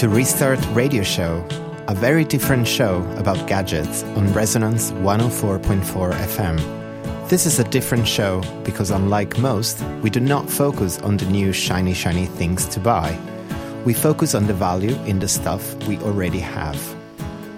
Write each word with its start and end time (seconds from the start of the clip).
To 0.00 0.10
Restart 0.10 0.60
Radio 0.72 1.02
Show, 1.02 1.42
a 1.88 1.94
very 1.94 2.22
different 2.22 2.68
show 2.68 3.02
about 3.16 3.48
gadgets 3.48 4.02
on 4.02 4.30
Resonance 4.34 4.90
104.4 4.90 6.12
FM. 6.12 7.28
This 7.30 7.46
is 7.46 7.58
a 7.58 7.64
different 7.64 8.06
show 8.06 8.42
because, 8.62 8.90
unlike 8.90 9.38
most, 9.38 9.82
we 10.02 10.10
do 10.10 10.20
not 10.20 10.50
focus 10.50 10.98
on 10.98 11.16
the 11.16 11.24
new 11.24 11.50
shiny, 11.50 11.94
shiny 11.94 12.26
things 12.26 12.66
to 12.66 12.78
buy. 12.78 13.18
We 13.86 13.94
focus 13.94 14.34
on 14.34 14.46
the 14.46 14.52
value 14.52 14.94
in 15.06 15.18
the 15.18 15.28
stuff 15.28 15.74
we 15.88 15.96
already 16.00 16.40
have. 16.40 16.78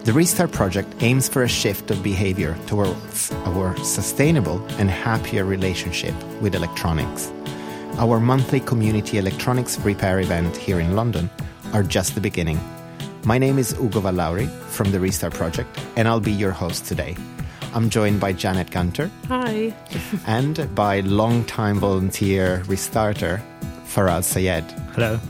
The 0.05 0.13
Restart 0.13 0.53
project 0.53 0.95
aims 1.01 1.29
for 1.29 1.43
a 1.43 1.49
shift 1.49 1.91
of 1.91 2.05
behavior 2.05 2.57
towards 2.69 3.33
a 3.33 3.51
more 3.51 3.77
sustainable 3.79 4.65
and 4.79 4.89
happier 4.89 5.45
relationship 5.45 6.15
with 6.41 6.55
electronics. 6.55 7.33
Our 7.97 8.21
monthly 8.21 8.61
community 8.61 9.19
electronics 9.19 9.77
repair 9.81 10.21
event 10.21 10.57
here 10.57 10.79
in 10.79 10.95
London 10.95 11.29
are 11.73 11.83
just 11.83 12.15
the 12.15 12.21
beginning. 12.21 12.59
My 13.25 13.39
name 13.39 13.59
is 13.59 13.75
Ugo 13.75 14.01
Vallauri 14.01 14.49
from 14.69 14.91
the 14.91 15.01
Restart 15.01 15.35
Project, 15.35 15.79
and 15.97 16.09
I'll 16.09 16.21
be 16.21 16.33
your 16.33 16.53
host 16.53 16.87
today. 16.87 17.17
I'm 17.75 17.91
joined 17.91 18.21
by 18.21 18.33
Janet 18.33 18.71
Gunter. 18.71 19.11
Hi. 19.29 19.75
and 20.27 20.75
by 20.75 21.01
long-time 21.01 21.79
volunteer 21.79 22.63
restarter 22.67 23.43
Faraz 23.85 24.25
Sayed. 24.25 24.65
Hello. 24.95 25.21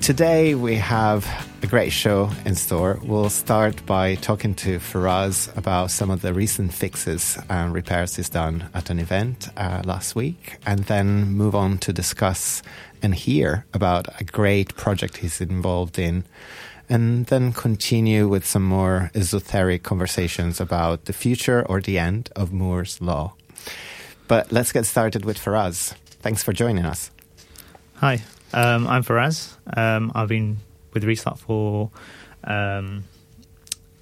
Today 0.00 0.54
we 0.54 0.76
have 0.76 1.26
a 1.62 1.66
great 1.66 1.92
show 1.92 2.30
in 2.46 2.54
store. 2.54 2.98
We'll 3.02 3.28
start 3.28 3.84
by 3.84 4.14
talking 4.14 4.54
to 4.56 4.78
Faraz 4.78 5.54
about 5.58 5.90
some 5.90 6.10
of 6.10 6.22
the 6.22 6.32
recent 6.32 6.72
fixes 6.72 7.38
and 7.50 7.74
repairs 7.74 8.16
he's 8.16 8.30
done 8.30 8.70
at 8.72 8.88
an 8.88 8.98
event 8.98 9.50
uh, 9.58 9.82
last 9.84 10.16
week, 10.16 10.56
and 10.64 10.80
then 10.80 11.26
move 11.32 11.54
on 11.54 11.76
to 11.78 11.92
discuss 11.92 12.62
and 13.02 13.14
hear 13.14 13.66
about 13.74 14.08
a 14.18 14.24
great 14.24 14.74
project 14.74 15.18
he's 15.18 15.38
involved 15.40 15.98
in, 15.98 16.24
and 16.88 17.26
then 17.26 17.52
continue 17.52 18.26
with 18.26 18.46
some 18.46 18.64
more 18.64 19.10
esoteric 19.14 19.82
conversations 19.82 20.60
about 20.60 21.04
the 21.04 21.12
future 21.12 21.62
or 21.68 21.82
the 21.82 21.98
end 21.98 22.30
of 22.34 22.54
Moore's 22.54 23.02
Law. 23.02 23.34
But 24.28 24.50
let's 24.50 24.72
get 24.72 24.86
started 24.86 25.26
with 25.26 25.38
Faraz. 25.38 25.94
Thanks 26.22 26.42
for 26.42 26.54
joining 26.54 26.86
us. 26.86 27.10
Hi, 27.96 28.22
um, 28.52 28.86
I'm 28.86 29.04
Faraz. 29.04 29.54
Um, 29.76 30.12
I've 30.14 30.28
been 30.28 30.58
with 30.92 31.04
Restart 31.04 31.38
for 31.38 31.90
um, 32.44 33.04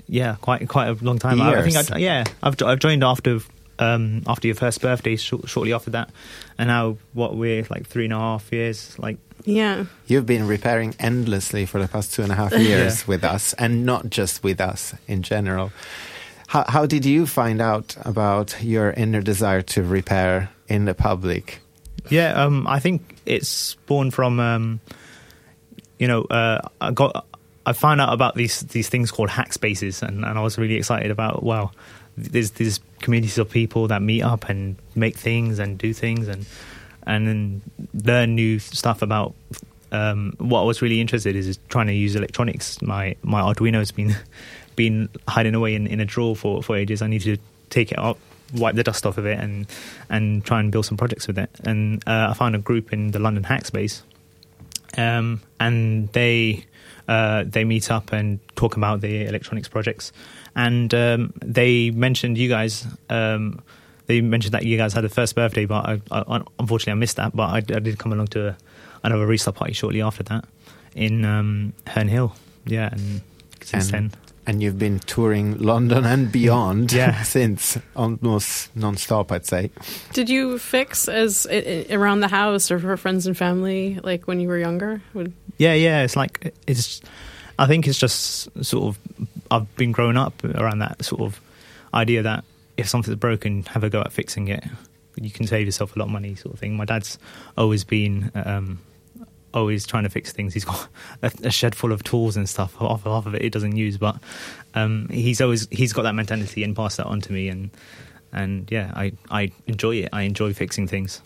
yeah, 0.06 0.36
quite 0.40 0.66
quite 0.68 0.88
a 0.88 1.04
long 1.04 1.18
time. 1.18 1.38
Years. 1.38 1.76
I 1.76 1.82
think 1.82 1.96
I, 1.96 1.98
yeah, 1.98 2.24
I've 2.42 2.60
I've 2.62 2.78
joined 2.78 3.04
after 3.04 3.40
um, 3.78 4.22
after 4.26 4.48
your 4.48 4.56
first 4.56 4.80
birthday, 4.80 5.16
sh- 5.16 5.34
shortly 5.46 5.72
after 5.72 5.90
that, 5.90 6.10
and 6.56 6.68
now 6.68 6.96
what 7.12 7.36
we're 7.36 7.64
like 7.70 7.86
three 7.86 8.04
and 8.04 8.12
a 8.12 8.18
half 8.18 8.50
years, 8.52 8.98
like 8.98 9.18
Yeah. 9.44 9.84
You've 10.06 10.26
been 10.26 10.46
repairing 10.46 10.94
endlessly 10.98 11.66
for 11.66 11.80
the 11.80 11.88
past 11.88 12.12
two 12.14 12.22
and 12.22 12.32
a 12.32 12.34
half 12.34 12.52
years 12.52 13.06
with 13.06 13.22
us, 13.24 13.52
and 13.54 13.84
not 13.86 14.10
just 14.10 14.42
with 14.42 14.60
us 14.60 14.94
in 15.06 15.22
general. 15.22 15.70
How, 16.48 16.64
how 16.66 16.86
did 16.86 17.04
you 17.04 17.26
find 17.26 17.60
out 17.60 17.94
about 18.06 18.56
your 18.62 18.90
inner 18.92 19.20
desire 19.20 19.60
to 19.62 19.82
repair 19.82 20.48
in 20.66 20.86
the 20.86 20.94
public? 20.94 21.60
Yeah, 22.10 22.42
um, 22.42 22.66
I 22.66 22.80
think 22.80 23.16
it's 23.26 23.74
born 23.86 24.10
from, 24.10 24.40
um, 24.40 24.80
you 25.98 26.08
know, 26.08 26.22
uh, 26.24 26.60
I 26.80 26.90
got, 26.90 27.26
I 27.66 27.72
found 27.72 28.00
out 28.00 28.14
about 28.14 28.34
these 28.34 28.60
these 28.60 28.88
things 28.88 29.10
called 29.10 29.28
hack 29.28 29.52
spaces, 29.52 30.02
and, 30.02 30.24
and 30.24 30.38
I 30.38 30.40
was 30.40 30.56
really 30.56 30.76
excited 30.76 31.10
about. 31.10 31.42
Wow, 31.42 31.72
there's 32.16 32.52
these 32.52 32.80
communities 33.00 33.36
of 33.36 33.50
people 33.50 33.88
that 33.88 34.00
meet 34.00 34.22
up 34.22 34.48
and 34.48 34.76
make 34.94 35.16
things 35.16 35.58
and 35.58 35.76
do 35.76 35.92
things 35.92 36.28
and 36.28 36.46
and 37.06 37.28
then 37.28 37.62
learn 37.92 38.34
new 38.34 38.58
stuff 38.58 39.02
about. 39.02 39.34
Um, 39.90 40.34
what 40.38 40.60
I 40.60 40.64
was 40.64 40.82
really 40.82 41.00
interested 41.00 41.34
in 41.34 41.42
is 41.42 41.58
trying 41.70 41.86
to 41.86 41.94
use 41.94 42.14
electronics. 42.14 42.80
My 42.80 43.16
my 43.22 43.40
Arduino 43.42 43.78
has 43.78 43.90
been 43.90 44.16
been 44.76 45.08
hiding 45.26 45.54
away 45.54 45.74
in, 45.74 45.86
in 45.86 46.00
a 46.00 46.04
drawer 46.04 46.36
for, 46.36 46.62
for 46.62 46.76
ages. 46.76 47.02
I 47.02 47.06
need 47.08 47.22
to 47.22 47.36
take 47.68 47.90
it 47.92 47.98
up, 47.98 48.18
wipe 48.54 48.74
the 48.74 48.82
dust 48.82 49.04
off 49.06 49.18
of 49.18 49.26
it, 49.26 49.38
and 49.38 49.66
and 50.08 50.44
try 50.44 50.60
and 50.60 50.70
build 50.72 50.86
some 50.86 50.96
projects 50.96 51.26
with 51.26 51.38
it. 51.38 51.50
And 51.64 52.02
uh, 52.06 52.28
I 52.30 52.34
found 52.34 52.54
a 52.54 52.58
group 52.58 52.92
in 52.92 53.10
the 53.12 53.18
London 53.18 53.44
Hackspace, 53.44 54.02
um, 54.96 55.40
and 55.60 56.08
they 56.12 56.64
uh, 57.08 57.44
they 57.46 57.64
meet 57.64 57.90
up 57.90 58.12
and 58.12 58.38
talk 58.56 58.76
about 58.76 59.00
the 59.00 59.26
electronics 59.26 59.68
projects. 59.68 60.12
And 60.56 60.92
um, 60.94 61.32
they 61.44 61.90
mentioned 61.90 62.36
you 62.38 62.48
guys. 62.48 62.86
Um, 63.08 63.62
they 64.06 64.20
mentioned 64.22 64.54
that 64.54 64.64
you 64.64 64.76
guys 64.78 64.94
had 64.94 65.04
the 65.04 65.08
first 65.10 65.34
birthday, 65.34 65.66
but 65.66 65.84
I, 65.86 66.00
I, 66.10 66.42
unfortunately 66.58 66.92
I 66.92 66.94
missed 66.94 67.16
that. 67.16 67.36
But 67.36 67.50
I, 67.50 67.56
I 67.58 67.78
did 67.80 67.98
come 67.98 68.12
along 68.12 68.28
to 68.28 68.48
a, 68.48 68.56
another 69.04 69.26
restart 69.26 69.56
party 69.56 69.74
shortly 69.74 70.00
after 70.02 70.22
that 70.24 70.44
in 70.94 71.24
um, 71.24 71.74
Herne 71.86 72.08
Hill. 72.08 72.34
Yeah, 72.64 72.88
and 72.90 73.20
since 73.62 73.92
And- 73.92 74.10
then. 74.12 74.20
And 74.48 74.62
you've 74.62 74.78
been 74.78 74.98
touring 75.00 75.58
London 75.58 76.04
and 76.06 76.32
beyond 76.32 76.90
Yeah. 76.92 77.22
since 77.36 77.76
almost 77.94 78.74
non-stop, 78.74 79.30
I'd 79.30 79.44
say. 79.44 79.70
Did 80.14 80.30
you 80.30 80.58
fix 80.58 81.06
as 81.06 81.46
i- 81.50 81.84
i- 81.90 81.94
around 81.94 82.20
the 82.20 82.28
house 82.28 82.70
or 82.70 82.78
for 82.78 82.96
friends 82.96 83.26
and 83.26 83.36
family, 83.36 84.00
like 84.02 84.26
when 84.26 84.40
you 84.40 84.48
were 84.48 84.58
younger? 84.58 85.02
Would- 85.12 85.34
Yeah, 85.58 85.74
yeah. 85.74 86.02
It's 86.02 86.16
like 86.16 86.54
it's. 86.66 87.02
I 87.58 87.66
think 87.66 87.86
it's 87.86 87.98
just 87.98 88.48
sort 88.64 88.84
of. 88.96 88.98
I've 89.50 89.76
been 89.76 89.92
growing 89.92 90.16
up 90.16 90.42
around 90.44 90.78
that 90.78 91.04
sort 91.04 91.20
of 91.20 91.40
idea 91.92 92.22
that 92.22 92.44
if 92.78 92.88
something's 92.88 93.16
broken, 93.16 93.64
have 93.64 93.84
a 93.84 93.90
go 93.90 94.00
at 94.00 94.12
fixing 94.12 94.48
it. 94.48 94.64
You 95.16 95.30
can 95.30 95.46
save 95.46 95.66
yourself 95.66 95.94
a 95.94 95.98
lot 95.98 96.06
of 96.06 96.12
money, 96.12 96.36
sort 96.36 96.54
of 96.54 96.60
thing. 96.60 96.74
My 96.76 96.84
dad's 96.86 97.18
always 97.56 97.84
been. 97.84 98.30
Um, 98.34 98.78
always 99.54 99.86
trying 99.86 100.02
to 100.02 100.10
fix 100.10 100.32
things 100.32 100.54
he's 100.54 100.64
got 100.64 100.88
a, 101.22 101.30
a 101.44 101.50
shed 101.50 101.74
full 101.74 101.92
of 101.92 102.02
tools 102.04 102.36
and 102.36 102.48
stuff 102.48 102.74
half, 102.76 103.04
half 103.04 103.26
of 103.26 103.34
it 103.34 103.42
he 103.42 103.50
doesn't 103.50 103.76
use 103.76 103.96
but 103.96 104.16
um, 104.74 105.08
he's 105.10 105.40
always 105.40 105.66
he's 105.70 105.92
got 105.92 106.02
that 106.02 106.14
mentality 106.14 106.62
and 106.62 106.76
passed 106.76 106.98
that 106.98 107.06
on 107.06 107.20
to 107.20 107.32
me 107.32 107.48
and 107.48 107.70
and 108.32 108.70
yeah 108.70 108.92
i 108.94 109.12
i 109.30 109.50
enjoy 109.66 109.96
it 109.96 110.08
i 110.12 110.22
enjoy 110.22 110.52
fixing 110.52 110.86
things 110.86 111.22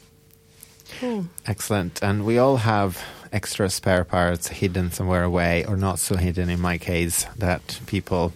Cool. 1.00 1.26
Excellent. 1.46 2.02
And 2.02 2.24
we 2.24 2.38
all 2.38 2.58
have 2.58 3.02
extra 3.32 3.70
spare 3.70 4.04
parts 4.04 4.48
hidden 4.48 4.90
somewhere 4.90 5.22
away, 5.24 5.64
or 5.64 5.76
not 5.76 5.98
so 5.98 6.16
hidden 6.16 6.50
in 6.50 6.60
my 6.60 6.78
case, 6.78 7.24
that 7.38 7.80
people 7.86 8.32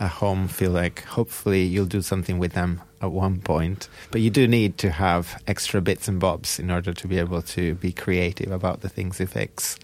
at 0.00 0.10
home 0.10 0.48
feel 0.48 0.70
like 0.70 1.04
hopefully 1.04 1.62
you'll 1.62 1.84
do 1.84 2.02
something 2.02 2.38
with 2.38 2.52
them 2.54 2.80
at 3.02 3.12
one 3.12 3.40
point. 3.40 3.88
But 4.10 4.22
you 4.22 4.30
do 4.30 4.48
need 4.48 4.78
to 4.78 4.90
have 4.90 5.40
extra 5.46 5.80
bits 5.80 6.08
and 6.08 6.18
bobs 6.18 6.58
in 6.58 6.70
order 6.70 6.92
to 6.92 7.06
be 7.06 7.18
able 7.18 7.42
to 7.42 7.74
be 7.74 7.92
creative 7.92 8.50
about 8.50 8.80
the 8.80 8.88
things 8.88 9.20
you 9.20 9.26
fix. 9.26 9.78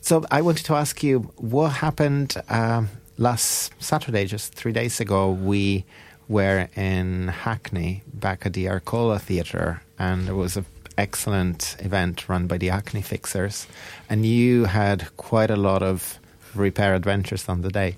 So 0.00 0.24
I 0.30 0.40
wanted 0.40 0.66
to 0.66 0.74
ask 0.74 1.02
you 1.02 1.30
what 1.36 1.68
happened 1.68 2.34
um, 2.48 2.88
last 3.18 3.72
Saturday, 3.80 4.24
just 4.26 4.54
three 4.54 4.72
days 4.72 4.98
ago. 4.98 5.30
We 5.30 5.84
were 6.26 6.68
in 6.74 7.28
Hackney 7.28 8.02
back 8.12 8.46
at 8.46 8.54
the 8.54 8.68
Arcola 8.68 9.18
Theatre, 9.20 9.82
and 9.98 10.26
there 10.26 10.34
was 10.34 10.56
an 10.56 10.66
excellent 10.98 11.76
event 11.80 12.28
run 12.28 12.46
by 12.46 12.58
the 12.58 12.68
Hackney 12.68 13.02
Fixers. 13.02 13.66
And 14.08 14.26
you 14.26 14.64
had 14.64 15.14
quite 15.16 15.50
a 15.50 15.56
lot 15.56 15.82
of 15.82 16.18
repair 16.54 16.94
adventures 16.94 17.48
on 17.48 17.62
the 17.62 17.70
day. 17.70 17.96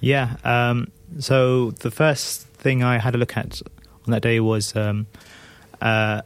Yeah. 0.00 0.36
Um, 0.44 0.90
so 1.18 1.70
the 1.72 1.90
first 1.90 2.46
thing 2.46 2.82
I 2.82 2.98
had 2.98 3.14
a 3.14 3.18
look 3.18 3.36
at 3.36 3.60
on 4.06 4.12
that 4.12 4.22
day 4.22 4.40
was 4.40 4.74
um, 4.76 5.06
uh, 5.80 6.22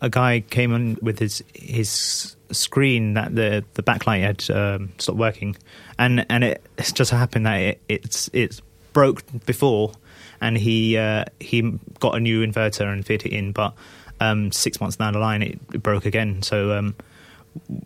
a 0.00 0.10
guy 0.10 0.40
came 0.40 0.72
on 0.72 0.98
with 1.02 1.18
his 1.18 1.42
his 1.54 2.36
screen 2.50 3.14
that 3.14 3.34
the 3.34 3.64
the 3.74 3.82
backlight 3.82 4.22
had 4.22 4.50
um, 4.56 4.92
stopped 4.98 5.18
working, 5.18 5.56
and 5.98 6.26
and 6.28 6.44
it 6.44 6.62
just 6.92 7.10
happened 7.10 7.46
that 7.46 7.60
it, 7.60 7.80
it's 7.88 8.30
it's 8.32 8.60
broke 8.92 9.22
before, 9.46 9.92
and 10.40 10.56
he 10.56 10.96
uh, 10.96 11.24
he 11.40 11.78
got 12.00 12.16
a 12.16 12.20
new 12.20 12.46
inverter 12.46 12.92
and 12.92 13.06
fit 13.06 13.26
it 13.26 13.32
in, 13.32 13.52
but 13.52 13.74
um, 14.20 14.52
six 14.52 14.80
months 14.80 14.96
down 14.96 15.12
the 15.12 15.18
line 15.18 15.42
it, 15.42 15.58
it 15.72 15.82
broke 15.82 16.06
again. 16.06 16.42
So 16.42 16.72
um, 16.72 16.94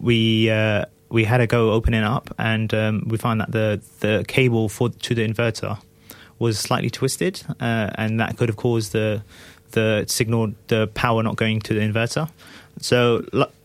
we 0.00 0.50
uh, 0.50 0.86
we 1.08 1.24
had 1.24 1.38
to 1.38 1.46
go 1.46 1.72
open 1.72 1.94
it 1.94 2.02
up, 2.02 2.34
and 2.38 2.72
um, 2.74 3.04
we 3.06 3.16
found 3.18 3.40
that 3.40 3.52
the 3.52 3.80
the 4.00 4.24
cable 4.26 4.68
for 4.68 4.90
to 4.90 5.14
the 5.14 5.26
inverter 5.26 5.78
was 6.38 6.58
slightly 6.58 6.90
twisted, 6.90 7.42
uh, 7.60 7.90
and 7.94 8.20
that 8.20 8.36
could 8.36 8.48
have 8.48 8.56
caused 8.56 8.92
the 8.92 9.22
the 9.72 10.04
signal, 10.08 10.52
the 10.68 10.88
power 10.88 11.22
not 11.22 11.36
going 11.36 11.60
to 11.60 11.74
the 11.74 11.80
inverter. 11.80 12.28
So 12.80 13.24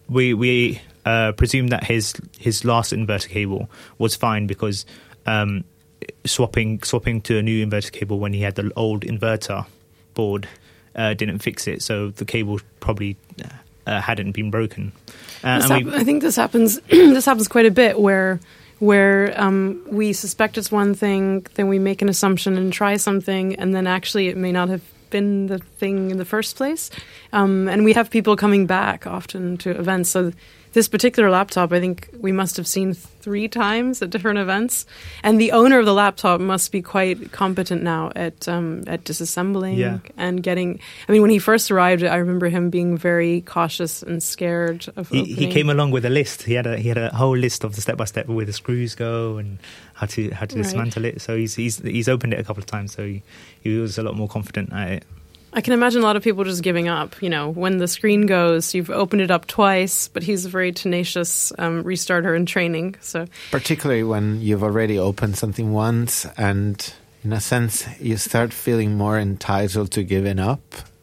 we 0.10 0.34
we 0.34 0.82
uh, 1.06 1.32
presumed 1.34 1.72
that 1.72 1.84
his 1.84 2.14
his 2.38 2.64
last 2.64 2.94
inverter 2.94 3.30
cable 3.30 3.70
was 3.98 4.16
fine 4.16 4.48
because 4.48 4.86
um, 5.26 5.64
swapping 6.26 6.82
swapping 6.84 7.22
to 7.22 7.38
a 7.38 7.42
new 7.42 7.66
inverter 7.66 7.92
cable 7.92 8.20
when 8.20 8.34
he 8.34 8.42
had 8.42 8.56
the 8.56 8.72
old 8.76 9.02
inverter 9.02 9.66
board 10.14 10.48
uh, 10.96 11.14
didn't 11.14 11.40
fix 11.40 11.68
it, 11.68 11.82
so 11.82 12.10
the 12.10 12.26
cable 12.26 12.60
probably 12.80 13.18
uh, 13.86 14.02
hadn't 14.02 14.32
been 14.32 14.52
broken. 14.52 14.92
Uh, 15.44 15.60
and 15.64 15.64
hap- 15.64 15.94
I 15.94 16.04
think 16.04 16.22
this 16.22 16.36
happens. 16.36 16.80
this 16.90 17.26
happens 17.26 17.48
quite 17.48 17.66
a 17.66 17.72
bit 17.72 18.00
where 18.00 18.40
where 18.80 19.40
um, 19.40 19.80
we 19.92 20.12
suspect 20.12 20.58
it's 20.58 20.72
one 20.72 20.96
thing, 20.96 21.46
then 21.54 21.68
we 21.68 21.78
make 21.78 22.02
an 22.02 22.10
assumption 22.10 22.58
and 22.58 22.74
try 22.74 22.98
something, 22.98 23.56
and 23.58 23.76
then 23.76 23.86
actually 23.86 24.28
it 24.28 24.36
may 24.36 24.52
not 24.52 24.70
have 24.70 24.82
been 25.12 25.46
the 25.48 25.60
thing 25.60 26.10
in 26.10 26.18
the 26.18 26.26
first 26.26 26.56
place. 26.56 26.90
Um, 27.32 27.68
and 27.68 27.84
we 27.84 27.94
have 27.94 28.10
people 28.10 28.36
coming 28.36 28.66
back 28.66 29.06
often 29.06 29.58
to 29.58 29.70
events, 29.70 30.10
so 30.10 30.32
this 30.74 30.88
particular 30.88 31.30
laptop, 31.30 31.72
I 31.74 31.80
think 31.80 32.10
we 32.20 32.32
must 32.32 32.56
have 32.58 32.66
seen 32.68 32.94
three 32.94 33.48
times 33.48 34.02
at 34.02 34.10
different 34.10 34.40
events, 34.40 34.86
and 35.22 35.40
the 35.40 35.52
owner 35.52 35.80
of 35.80 35.86
the 35.86 35.94
laptop 35.94 36.40
must 36.42 36.72
be 36.72 36.82
quite 36.82 37.32
competent 37.32 37.84
now 37.84 38.12
at 38.16 38.48
um, 38.48 38.84
at 38.88 39.04
disassembling 39.04 39.78
Yeah. 39.78 40.00
and 40.18 40.42
getting. 40.42 40.80
I 41.08 41.12
mean, 41.12 41.22
when 41.22 41.30
he 41.32 41.40
first 41.40 41.70
arrived, 41.72 42.04
I 42.04 42.16
remember 42.16 42.48
him 42.50 42.70
being 42.70 42.98
very 42.98 43.42
cautious 43.42 44.02
and 44.02 44.24
scared 44.24 44.88
of. 44.96 45.10
He, 45.10 45.26
he 45.26 45.48
came 45.52 45.70
along 45.70 45.92
with 45.92 46.06
a 46.06 46.10
list. 46.10 46.44
He 46.44 46.54
had 46.54 46.66
a 46.66 46.78
he 46.78 46.88
had 46.88 46.98
a 46.98 47.10
whole 47.10 47.38
list 47.38 47.64
of 47.64 47.76
the 47.76 47.82
step 47.82 47.98
by 47.98 48.06
step 48.06 48.28
where 48.28 48.46
the 48.46 48.54
screws 48.54 48.96
go 48.96 49.38
and 49.38 49.60
how 49.94 50.08
to 50.08 50.30
how 50.32 50.46
to 50.46 50.56
Right. 50.56 50.64
dismantle 50.64 51.06
it. 51.06 51.22
So 51.22 51.36
he's 51.36 51.56
he's 51.56 51.78
he's 51.80 52.08
opened 52.10 52.34
it 52.34 52.40
a 52.40 52.44
couple 52.44 52.62
of 52.62 52.66
times. 52.66 52.94
So 52.94 53.06
he, 53.06 53.22
he 53.62 53.78
was 53.78 53.98
a 53.98 54.04
lot 54.04 54.16
more 54.16 54.28
confident 54.30 54.72
at 54.74 54.90
it. 54.90 55.04
I 55.54 55.62
can 55.62 55.74
imagine 55.74 56.02
a 56.02 56.06
lot 56.06 56.16
of 56.16 56.24
people 56.24 56.44
just 56.44 56.64
giving 56.64 56.88
up. 56.88 57.22
You 57.22 57.30
know, 57.30 57.50
when 57.50 57.78
the 57.78 57.88
screen 57.88 58.26
goes, 58.26 58.74
you've 58.74 58.90
opened 58.90 59.22
it 59.22 59.32
up 59.32 59.48
twice, 59.48 60.08
but 60.08 60.24
he's 60.24 60.46
a 60.46 60.50
very 60.50 60.72
tenacious 60.72 61.52
um, 61.60 61.84
restarter 61.84 62.36
in 62.36 62.46
training. 62.46 62.96
So 63.02 63.28
Particularly 63.52 64.04
when 64.04 64.42
you've 64.42 64.64
already 64.64 64.98
opened 64.98 65.38
something 65.38 65.74
once 65.74 66.26
and, 66.38 66.94
in 67.24 67.34
a 67.34 67.42
sense, 67.42 67.86
you 68.00 68.18
start 68.18 68.54
feeling 68.54 68.96
more 68.96 69.20
entitled 69.20 69.92
to 69.92 70.04
giving 70.04 70.40
up. 70.40 70.62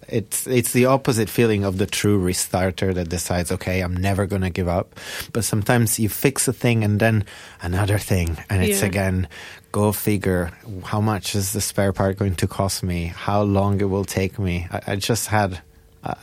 It's 0.09 0.47
it's 0.47 0.73
the 0.73 0.87
opposite 0.87 1.29
feeling 1.29 1.65
of 1.65 1.79
the 1.79 1.87
true 1.87 2.19
restarter 2.21 2.95
that 2.95 3.09
decides, 3.09 3.53
okay, 3.53 3.81
I'm 3.81 3.97
never 3.97 4.27
going 4.27 4.43
to 4.43 4.51
give 4.51 4.69
up. 4.69 4.99
But 5.33 5.45
sometimes 5.45 5.99
you 5.99 6.09
fix 6.09 6.49
a 6.49 6.53
thing 6.53 6.85
and 6.85 6.99
then 7.01 7.25
another 7.61 7.99
thing, 7.99 8.39
and 8.49 8.63
it's 8.65 8.81
Yeah. 8.81 8.87
again, 8.89 9.29
go 9.73 9.93
figure. 9.93 10.51
How 10.85 11.01
much 11.01 11.35
is 11.35 11.53
the 11.53 11.61
spare 11.61 11.93
part 11.93 12.19
going 12.19 12.37
to 12.37 12.47
cost 12.49 12.83
me? 12.83 13.13
How 13.15 13.43
long 13.43 13.81
it 13.81 13.91
will 13.91 14.05
take 14.07 14.39
me? 14.39 14.67
I, 14.71 14.93
I 14.93 14.97
just 14.97 15.29
had 15.29 15.61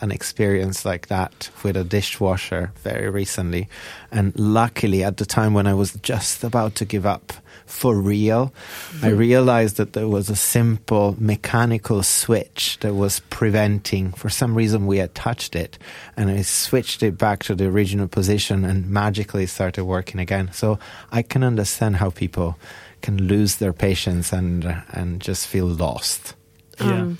an 0.01 0.09
experience 0.11 0.85
like 0.85 1.07
that 1.07 1.49
with 1.61 1.77
a 1.77 1.83
dishwasher 1.83 2.71
very 2.81 3.09
recently. 3.09 3.67
And 4.11 4.33
luckily, 4.39 5.03
at 5.03 5.17
the 5.17 5.25
time 5.25 5.53
when 5.53 5.67
I 5.67 5.73
was 5.75 5.93
just 6.01 6.43
about 6.43 6.73
to 6.75 6.85
give 6.85 7.05
up 7.05 7.33
for 7.65 7.95
real, 7.95 8.53
I 9.01 9.09
realized 9.09 9.77
that 9.77 9.93
there 9.93 10.07
was 10.07 10.29
a 10.29 10.35
simple 10.35 11.15
mechanical 11.19 12.03
switch 12.03 12.77
that 12.81 12.93
was 12.93 13.21
preventing, 13.31 14.11
for 14.11 14.29
some 14.29 14.55
reason, 14.55 14.85
we 14.85 14.99
had 14.99 15.15
touched 15.15 15.55
it. 15.55 15.77
And 16.15 16.29
I 16.29 16.43
switched 16.43 17.01
it 17.01 17.17
back 17.17 17.43
to 17.43 17.55
the 17.55 17.65
original 17.65 18.07
position 18.07 18.65
and 18.65 18.87
magically 18.89 19.47
started 19.47 19.85
working 19.85 20.19
again. 20.19 20.51
So 20.53 20.79
I 21.11 21.23
can 21.23 21.43
understand 21.43 21.97
how 21.97 22.11
people 22.11 22.57
can 23.01 23.27
lose 23.27 23.57
their 23.57 23.73
patience 23.73 24.31
and, 24.31 24.65
uh, 24.65 24.81
and 24.91 25.19
just 25.19 25.47
feel 25.47 25.65
lost. 25.67 26.35
Um, 26.79 27.17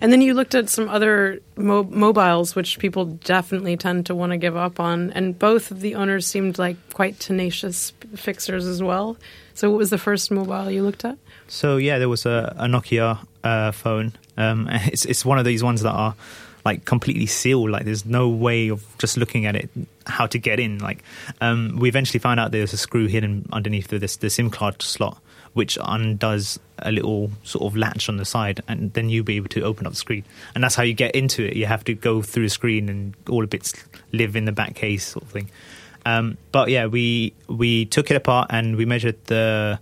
and 0.00 0.12
then 0.12 0.22
you 0.22 0.34
looked 0.34 0.54
at 0.54 0.68
some 0.68 0.88
other 0.88 1.40
mo- 1.56 1.84
mobiles, 1.84 2.54
which 2.54 2.78
people 2.78 3.04
definitely 3.06 3.76
tend 3.76 4.06
to 4.06 4.14
want 4.14 4.32
to 4.32 4.38
give 4.38 4.56
up 4.56 4.80
on. 4.80 5.10
And 5.12 5.38
both 5.38 5.70
of 5.70 5.80
the 5.80 5.94
owners 5.94 6.26
seemed 6.26 6.58
like 6.58 6.76
quite 6.92 7.20
tenacious 7.20 7.92
fixers 8.16 8.66
as 8.66 8.82
well. 8.82 9.16
So, 9.54 9.70
what 9.70 9.78
was 9.78 9.90
the 9.90 9.98
first 9.98 10.30
mobile 10.30 10.70
you 10.70 10.82
looked 10.82 11.04
at? 11.04 11.16
So 11.48 11.76
yeah, 11.76 11.98
there 11.98 12.08
was 12.08 12.26
a, 12.26 12.54
a 12.58 12.66
Nokia 12.66 13.24
uh, 13.42 13.70
phone. 13.72 14.12
Um, 14.36 14.68
it's 14.70 15.04
it's 15.04 15.24
one 15.24 15.38
of 15.38 15.44
these 15.44 15.62
ones 15.62 15.82
that 15.82 15.92
are 15.92 16.14
like 16.64 16.84
completely 16.84 17.26
sealed. 17.26 17.70
Like 17.70 17.84
there's 17.84 18.04
no 18.04 18.28
way 18.28 18.68
of 18.68 18.84
just 18.98 19.16
looking 19.16 19.46
at 19.46 19.56
it 19.56 19.70
how 20.06 20.26
to 20.26 20.38
get 20.38 20.58
in. 20.58 20.78
Like 20.78 21.02
um, 21.40 21.76
we 21.78 21.88
eventually 21.88 22.18
found 22.18 22.40
out 22.40 22.52
there's 22.52 22.72
a 22.72 22.78
screw 22.78 23.06
hidden 23.06 23.48
underneath 23.52 23.88
the, 23.88 23.98
this 23.98 24.16
the 24.16 24.30
SIM 24.30 24.50
card 24.50 24.82
slot, 24.82 25.20
which 25.52 25.78
undoes 25.82 26.58
a 26.78 26.90
little 26.90 27.30
sort 27.44 27.64
of 27.64 27.76
latch 27.76 28.08
on 28.08 28.16
the 28.16 28.24
side, 28.24 28.60
and 28.66 28.92
then 28.94 29.08
you'll 29.10 29.24
be 29.24 29.36
able 29.36 29.48
to 29.48 29.62
open 29.62 29.86
up 29.86 29.92
the 29.92 29.98
screen. 29.98 30.24
And 30.54 30.64
that's 30.64 30.74
how 30.74 30.82
you 30.82 30.94
get 30.94 31.14
into 31.14 31.44
it. 31.44 31.56
You 31.56 31.66
have 31.66 31.84
to 31.84 31.94
go 31.94 32.22
through 32.22 32.44
the 32.44 32.50
screen, 32.50 32.88
and 32.88 33.14
all 33.28 33.42
the 33.42 33.46
bits 33.46 33.74
live 34.12 34.34
in 34.34 34.46
the 34.46 34.52
back 34.52 34.74
case, 34.74 35.06
sort 35.06 35.24
of 35.24 35.30
thing. 35.30 35.50
Um, 36.06 36.36
but 36.52 36.68
yeah, 36.70 36.86
we 36.86 37.34
we 37.48 37.86
took 37.86 38.10
it 38.10 38.16
apart 38.16 38.48
and 38.50 38.76
we 38.76 38.84
measured 38.84 39.24
the 39.26 39.78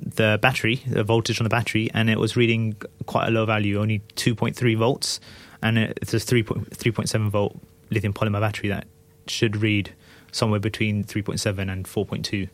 the 0.00 0.38
battery, 0.40 0.82
the 0.86 1.04
voltage 1.04 1.40
on 1.40 1.44
the 1.44 1.50
battery, 1.50 1.90
and 1.94 2.10
it 2.10 2.18
was 2.18 2.36
reading 2.36 2.76
quite 3.06 3.28
a 3.28 3.30
low 3.30 3.46
value, 3.46 3.80
only 3.80 4.00
2.3 4.16 4.76
volts, 4.76 5.20
and 5.62 5.78
it's 5.78 6.12
a 6.12 6.18
3.3.7 6.18 7.30
volt 7.30 7.58
lithium 7.90 8.12
polymer 8.12 8.40
battery 8.40 8.68
that 8.68 8.86
should 9.26 9.56
read 9.56 9.94
somewhere 10.32 10.60
between 10.60 11.04
3.7 11.04 11.72
and 11.72 11.86
4.2. 11.86 12.48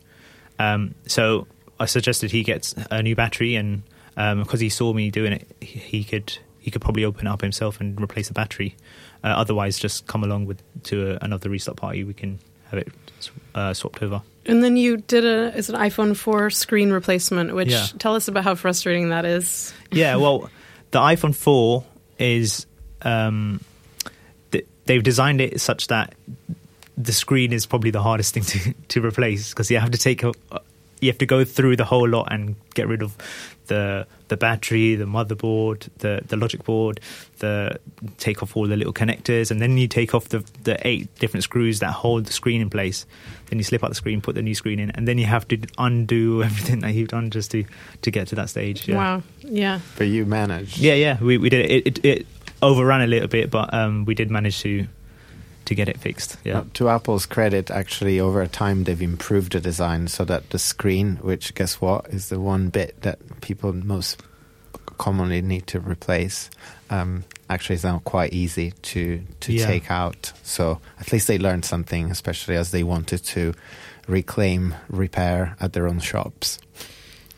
Um, 0.59 0.95
so 1.07 1.47
I 1.79 1.85
suggested 1.85 2.31
he 2.31 2.43
gets 2.43 2.73
a 2.89 3.01
new 3.01 3.15
battery, 3.15 3.55
and 3.55 3.83
um, 4.15 4.43
because 4.43 4.59
he 4.59 4.69
saw 4.69 4.93
me 4.93 5.09
doing 5.09 5.33
it, 5.33 5.47
he, 5.59 5.79
he 5.79 6.03
could 6.03 6.37
he 6.59 6.69
could 6.69 6.81
probably 6.81 7.03
open 7.03 7.25
it 7.25 7.29
up 7.29 7.41
himself 7.41 7.81
and 7.81 7.99
replace 7.99 8.27
the 8.27 8.33
battery. 8.33 8.75
Uh, 9.23 9.27
otherwise, 9.29 9.79
just 9.79 10.05
come 10.05 10.23
along 10.23 10.45
with 10.45 10.61
to 10.83 11.13
a, 11.13 11.17
another 11.21 11.49
restart 11.49 11.77
party. 11.77 12.03
We 12.03 12.13
can 12.13 12.39
have 12.71 12.79
it 12.79 12.87
uh, 13.53 13.73
swapped 13.73 14.01
over. 14.01 14.21
And 14.45 14.63
then 14.63 14.75
you 14.75 14.97
did 14.97 15.23
a 15.25 15.55
it's 15.57 15.69
an 15.69 15.75
iPhone 15.75 16.15
4 16.17 16.49
screen 16.49 16.91
replacement, 16.91 17.53
which 17.53 17.69
Yeah. 17.69 17.85
tell 17.99 18.15
us 18.15 18.27
about 18.27 18.43
how 18.43 18.55
frustrating 18.55 19.09
that 19.09 19.23
is. 19.25 19.71
Yeah, 19.91 20.15
well, 20.15 20.49
the 20.89 20.99
iPhone 20.99 21.35
4 21.35 21.83
is 22.17 22.65
um, 23.03 23.61
th- 24.51 24.65
they've 24.85 25.03
designed 25.03 25.41
it 25.41 25.61
such 25.61 25.87
that 25.87 26.15
the 26.97 27.13
screen 27.13 27.53
is 27.53 27.65
probably 27.65 27.91
the 27.91 28.01
hardest 28.01 28.33
thing 28.33 28.43
to, 28.43 28.73
to 28.89 29.05
replace 29.05 29.49
because 29.49 29.69
you 29.69 29.77
have 29.79 29.91
to 29.91 29.97
take 29.99 30.23
a 30.23 30.31
you 31.01 31.09
have 31.09 31.17
to 31.17 31.25
go 31.25 31.43
through 31.43 31.75
the 31.75 31.85
whole 31.85 32.07
lot 32.07 32.31
and 32.31 32.55
get 32.73 32.87
rid 32.87 33.01
of 33.01 33.17
the 33.67 34.07
the 34.27 34.37
battery, 34.37 34.95
the 34.95 35.05
motherboard, 35.05 35.89
the 35.97 36.21
the 36.27 36.37
logic 36.37 36.63
board, 36.63 36.99
the 37.39 37.79
take 38.17 38.41
off 38.43 38.55
all 38.55 38.67
the 38.67 38.77
little 38.77 38.93
connectors, 38.93 39.51
and 39.51 39.59
then 39.59 39.77
you 39.77 39.87
take 39.87 40.13
off 40.13 40.29
the 40.29 40.39
the 40.63 40.75
eight 40.87 41.13
different 41.15 41.43
screws 41.43 41.79
that 41.79 41.91
hold 41.91 42.25
the 42.25 42.33
screen 42.33 42.61
in 42.61 42.69
place. 42.69 43.05
Then 43.47 43.57
you 43.59 43.63
slip 43.63 43.83
out 43.83 43.89
the 43.89 43.95
screen, 43.95 44.21
put 44.21 44.35
the 44.35 44.41
new 44.41 44.55
screen 44.55 44.79
in, 44.79 44.91
and 44.91 45.07
then 45.07 45.17
you 45.17 45.25
have 45.25 45.47
to 45.49 45.57
undo 45.77 46.43
everything 46.47 46.79
that 46.79 46.93
you've 46.93 47.09
done 47.09 47.29
just 47.31 47.51
to 47.51 47.65
to 48.03 48.11
get 48.11 48.27
to 48.27 48.35
that 48.35 48.49
stage. 48.49 48.87
Yeah. 48.87 48.95
Wow. 48.95 49.23
Yeah. 49.41 49.79
But 49.97 50.07
you 50.07 50.25
managed. 50.25 50.77
Yeah, 50.77 50.93
yeah, 50.93 51.17
we 51.21 51.37
we 51.37 51.49
did 51.49 51.65
it. 51.65 51.71
It, 51.71 51.87
it, 51.87 52.05
it 52.05 52.27
overran 52.61 53.01
a 53.01 53.07
little 53.07 53.27
bit, 53.27 53.49
but 53.49 53.73
um, 53.73 54.05
we 54.05 54.13
did 54.13 54.29
manage 54.29 54.61
to 54.61 54.87
to 55.65 55.75
get 55.75 55.87
it 55.89 55.99
fixed. 55.99 56.37
Yeah, 56.43 56.59
Uh, 56.59 56.63
to 56.75 56.89
Apple's 56.89 57.25
credit, 57.25 57.69
actually, 57.71 58.19
over 58.19 58.45
time 58.47 58.83
they've 58.83 59.01
improved 59.01 59.53
the 59.53 59.59
design 59.61 60.07
so 60.07 60.25
that 60.25 60.49
the 60.49 60.59
screen, 60.59 61.17
which 61.21 61.53
guess 61.55 61.79
what, 61.81 62.07
is 62.09 62.29
the 62.29 62.39
one 62.39 62.69
bit 62.69 63.01
that 63.01 63.19
people 63.41 63.71
most 63.73 64.21
commonly 64.97 65.41
need 65.41 65.65
to 65.67 65.79
replace, 65.79 66.49
um, 66.89 67.23
actually 67.49 67.75
is 67.75 67.83
now 67.83 67.99
quite 68.05 68.33
easy 68.33 68.71
to 68.81 69.21
to 69.39 69.53
Yeah. 69.53 69.65
take 69.65 69.89
out. 69.91 70.31
So 70.43 70.79
at 70.99 71.11
least 71.11 71.27
they 71.27 71.37
learned 71.37 71.65
something, 71.65 72.11
especially 72.11 72.55
as 72.55 72.71
they 72.71 72.83
wanted 72.83 73.23
to 73.25 73.53
reclaim 74.07 74.75
repair 74.89 75.55
at 75.59 75.73
their 75.73 75.87
own 75.87 75.99
shops. 75.99 76.59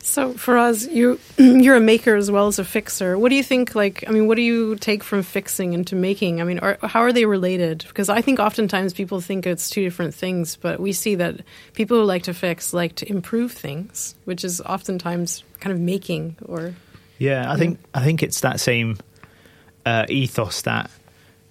So 0.03 0.33
for 0.33 0.57
us, 0.57 0.85
you 0.85 1.17
you're 1.37 1.77
a 1.77 1.81
maker 1.81 2.15
as 2.15 2.29
well 2.29 2.47
as 2.47 2.59
a 2.59 2.65
fixer. 2.65 3.17
What 3.17 3.29
do 3.29 3.35
you 3.35 3.43
think? 3.43 3.73
Like, 3.73 4.03
I 4.05 4.11
mean, 4.11 4.27
what 4.27 4.35
do 4.35 4.41
you 4.41 4.75
take 4.75 5.01
from 5.01 5.23
fixing 5.23 5.71
into 5.71 5.95
making? 5.95 6.41
I 6.41 6.43
mean, 6.43 6.59
are, 6.59 6.77
how 6.83 6.99
are 6.99 7.13
they 7.13 7.25
related? 7.25 7.85
Because 7.87 8.09
I 8.09 8.21
think 8.21 8.39
oftentimes 8.39 8.93
people 8.93 9.21
think 9.21 9.47
it's 9.47 9.69
two 9.69 9.81
different 9.81 10.13
things, 10.13 10.57
but 10.57 10.81
we 10.81 10.91
see 10.91 11.15
that 11.15 11.41
people 11.73 11.97
who 11.97 12.03
like 12.03 12.23
to 12.23 12.33
fix 12.33 12.73
like 12.73 12.95
to 12.95 13.09
improve 13.09 13.53
things, 13.53 14.15
which 14.25 14.43
is 14.43 14.59
oftentimes 14.61 15.43
kind 15.61 15.73
of 15.73 15.79
making 15.79 16.35
or 16.45 16.75
yeah. 17.17 17.49
I 17.49 17.55
think 17.55 17.79
I 17.93 18.03
think 18.03 18.21
it's 18.21 18.41
that 18.41 18.59
same 18.59 18.97
uh, 19.85 20.05
ethos 20.09 20.63
that 20.63 20.91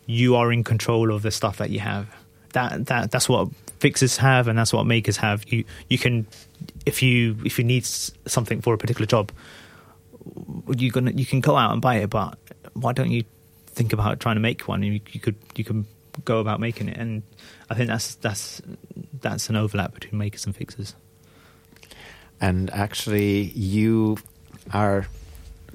you 0.04 0.36
are 0.36 0.52
in 0.52 0.62
control 0.62 1.10
of 1.10 1.22
the 1.22 1.30
stuff 1.30 1.56
that 1.56 1.70
you 1.70 1.80
have. 1.80 2.06
That 2.52 2.84
that 2.86 3.10
that's 3.10 3.30
what 3.30 3.48
fixers 3.78 4.18
have, 4.18 4.46
and 4.46 4.58
that's 4.58 4.74
what 4.74 4.84
makers 4.84 5.16
have. 5.16 5.50
You 5.50 5.64
you 5.88 5.96
can 5.96 6.26
if 6.86 7.02
you 7.02 7.36
if 7.44 7.58
you 7.58 7.64
need 7.64 7.84
something 7.84 8.60
for 8.60 8.74
a 8.74 8.78
particular 8.78 9.06
job, 9.06 9.32
you 10.68 10.90
gonna 10.90 11.12
you 11.12 11.26
can 11.26 11.40
go 11.40 11.56
out 11.56 11.72
and 11.72 11.80
buy 11.80 11.96
it, 11.96 12.10
but 12.10 12.38
why 12.74 12.92
don't 12.92 13.10
you 13.10 13.24
think 13.66 13.92
about 13.92 14.20
trying 14.20 14.36
to 14.36 14.40
make 14.40 14.68
one? 14.68 14.82
You, 14.82 15.00
you 15.10 15.20
could 15.20 15.36
you 15.56 15.64
can 15.64 15.86
go 16.24 16.38
about 16.40 16.60
making 16.60 16.88
it, 16.88 16.96
and 16.96 17.22
I 17.70 17.74
think 17.74 17.88
that's 17.88 18.14
that's 18.16 18.62
that's 19.20 19.48
an 19.48 19.56
overlap 19.56 19.94
between 19.94 20.18
makers 20.18 20.46
and 20.46 20.54
fixers. 20.54 20.94
And 22.40 22.70
actually, 22.70 23.42
you 23.54 24.18
are 24.72 25.06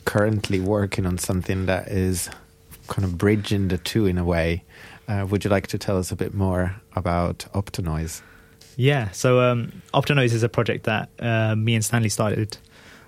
currently 0.06 0.60
working 0.60 1.06
on 1.06 1.18
something 1.18 1.66
that 1.66 1.88
is 1.90 2.30
kind 2.88 3.04
of 3.04 3.18
bridging 3.18 3.68
the 3.68 3.78
two 3.78 4.06
in 4.06 4.18
a 4.18 4.24
way. 4.24 4.64
Uh, 5.08 5.26
would 5.30 5.44
you 5.44 5.50
like 5.50 5.68
to 5.68 5.78
tell 5.78 5.98
us 5.98 6.12
a 6.12 6.16
bit 6.16 6.34
more 6.34 6.76
about 6.96 7.46
Opto 7.54 7.84
Noise? 7.84 8.22
Yeah, 8.78 9.10
so 9.10 9.42
um, 9.42 9.82
is 9.92 10.44
a 10.44 10.50
project 10.50 10.86
that 10.86 11.10
uh, 11.20 11.56
me 11.56 11.74
and 11.74 11.84
Stanley 11.84 12.10
started 12.10 12.58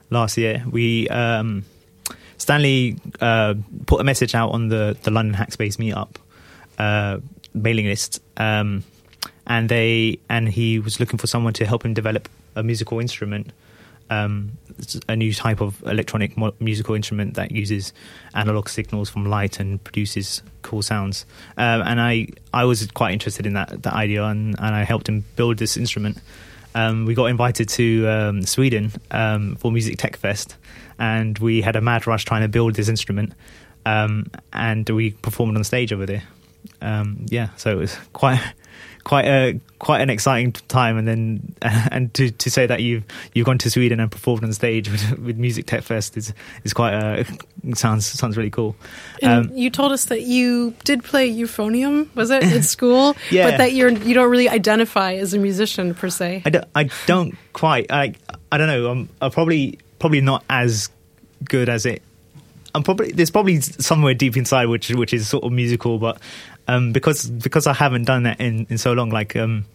last 0.09 0.35
year. 0.35 0.63
We 0.69 1.07
um, 1.09 1.63
Stanley 2.38 2.97
uh, 3.21 3.53
put 3.85 4.01
a 4.01 4.03
message 4.03 4.33
out 4.33 4.49
on 4.51 4.69
the 4.69 4.97
the 5.03 5.11
London 5.11 5.35
Hackspace 5.35 5.77
meetup 5.77 6.15
uh, 6.79 7.19
mailing 7.53 7.85
list, 7.85 8.19
um, 8.38 8.83
and 9.45 9.69
they 9.69 10.17
and 10.27 10.49
he 10.49 10.79
was 10.79 10.99
looking 10.99 11.19
for 11.19 11.27
someone 11.27 11.53
to 11.53 11.65
help 11.67 11.85
him 11.85 11.93
develop 11.93 12.27
a 12.55 12.63
musical 12.63 12.99
instrument 12.99 13.51
um, 14.09 14.57
a 15.07 15.15
new 15.15 15.33
type 15.33 15.61
of 15.61 15.81
electronic 15.83 16.37
mo- 16.37 16.53
musical 16.59 16.95
instrument 16.95 17.35
that 17.35 17.51
uses 17.51 17.93
analog 18.33 18.69
signals 18.69 19.09
from 19.09 19.25
light 19.25 19.59
and 19.59 19.83
produces 19.83 20.41
cool 20.61 20.81
sounds. 20.81 21.25
Um, 21.57 21.81
and 21.81 22.01
I 22.01 22.27
I 22.53 22.65
was 22.65 22.85
quite 22.91 23.13
interested 23.13 23.45
in 23.45 23.53
that 23.53 23.83
that 23.83 23.93
idea, 23.93 24.23
and, 24.23 24.55
and 24.59 24.75
I 24.75 24.83
helped 24.83 25.09
him 25.09 25.25
build 25.35 25.57
this 25.57 25.77
instrument. 25.77 26.17
Um, 26.75 27.05
we 27.05 27.13
got 27.15 27.25
invited 27.25 27.67
to 27.69 28.07
um, 28.07 28.41
Sweden 28.43 28.91
um, 29.11 29.55
for 29.55 29.71
Music 29.71 29.97
Tech 29.97 30.17
Fest, 30.17 30.55
and 30.97 31.37
we 31.39 31.61
had 31.61 31.75
a 31.75 31.81
mad 31.81 32.07
rush 32.07 32.25
trying 32.25 32.41
to 32.41 32.47
build 32.47 32.75
this 32.75 32.89
instrument. 32.89 33.33
Um, 33.85 34.27
and 34.53 34.87
we 34.89 35.11
performed 35.11 35.57
on 35.57 35.63
stage 35.63 35.93
over 35.93 36.05
there. 36.05 36.23
Yeah, 37.27 37.49
so 37.55 37.71
it 37.71 37.77
was 37.77 37.95
quite 38.13 38.39
quite 39.03 39.25
a 39.25 39.59
quite 39.79 40.01
an 40.01 40.09
exciting 40.09 40.51
time, 40.67 40.97
and 40.97 41.07
then 41.07 41.55
and 41.61 42.13
to, 42.13 42.31
to 42.31 42.51
say 42.51 42.65
that 42.65 42.81
you've 42.81 43.03
you've 43.33 43.45
gone 43.45 43.57
to 43.59 43.69
Sweden 43.69 43.99
and 43.99 44.11
performed 44.11 44.43
on 44.43 44.53
stage 44.53 44.89
with, 44.89 45.19
with 45.19 45.37
Music 45.37 45.65
Tech 45.65 45.83
Fest 45.83 46.17
is 46.17 46.33
is 46.63 46.73
quite 46.73 46.93
a 46.93 47.25
sounds 47.75 48.05
sounds 48.05 48.37
really 48.37 48.49
cool. 48.49 48.75
Um, 49.23 49.51
you 49.53 49.69
told 49.69 49.91
us 49.91 50.05
that 50.05 50.21
you 50.23 50.73
did 50.83 51.03
play 51.03 51.29
euphonium, 51.31 52.13
was 52.15 52.29
it, 52.29 52.43
in 52.43 52.63
school? 52.75 53.15
yeah. 53.31 53.49
But 53.49 53.57
that 53.57 53.73
you're 53.73 53.89
you 53.89 54.13
don't 54.13 54.29
really 54.29 54.49
identify 54.49 55.13
as 55.13 55.33
a 55.33 55.39
musician 55.39 55.93
per 55.93 56.09
se. 56.09 56.43
I 56.45 56.49
don't, 56.49 56.65
I 56.75 56.89
don't 57.05 57.35
quite. 57.53 57.91
I 57.91 58.13
I 58.51 58.57
don't 58.57 58.67
know. 58.67 58.91
I'm, 58.91 59.09
I'm 59.21 59.31
probably 59.31 59.79
probably 59.99 60.21
not 60.21 60.43
as 60.49 60.89
good 61.45 61.69
as 61.69 61.85
it 61.85 62.01
I'm 62.75 62.83
probably 62.83 63.11
there's 63.11 63.31
probably 63.31 63.61
somewhere 63.61 64.13
deep 64.13 64.37
inside 64.37 64.67
which 64.67 64.89
which 64.91 65.13
is 65.13 65.27
sort 65.27 65.43
of 65.43 65.51
musical, 65.51 65.97
but 65.97 66.19
um, 66.69 66.91
because 66.91 67.27
because 67.27 67.65
I 67.65 67.73
haven't 67.73 68.03
done 68.03 68.23
that 68.23 68.39
in, 68.39 68.67
in 68.69 68.77
so 68.77 68.93
long, 68.93 69.09
like 69.09 69.35
um, 69.35 69.65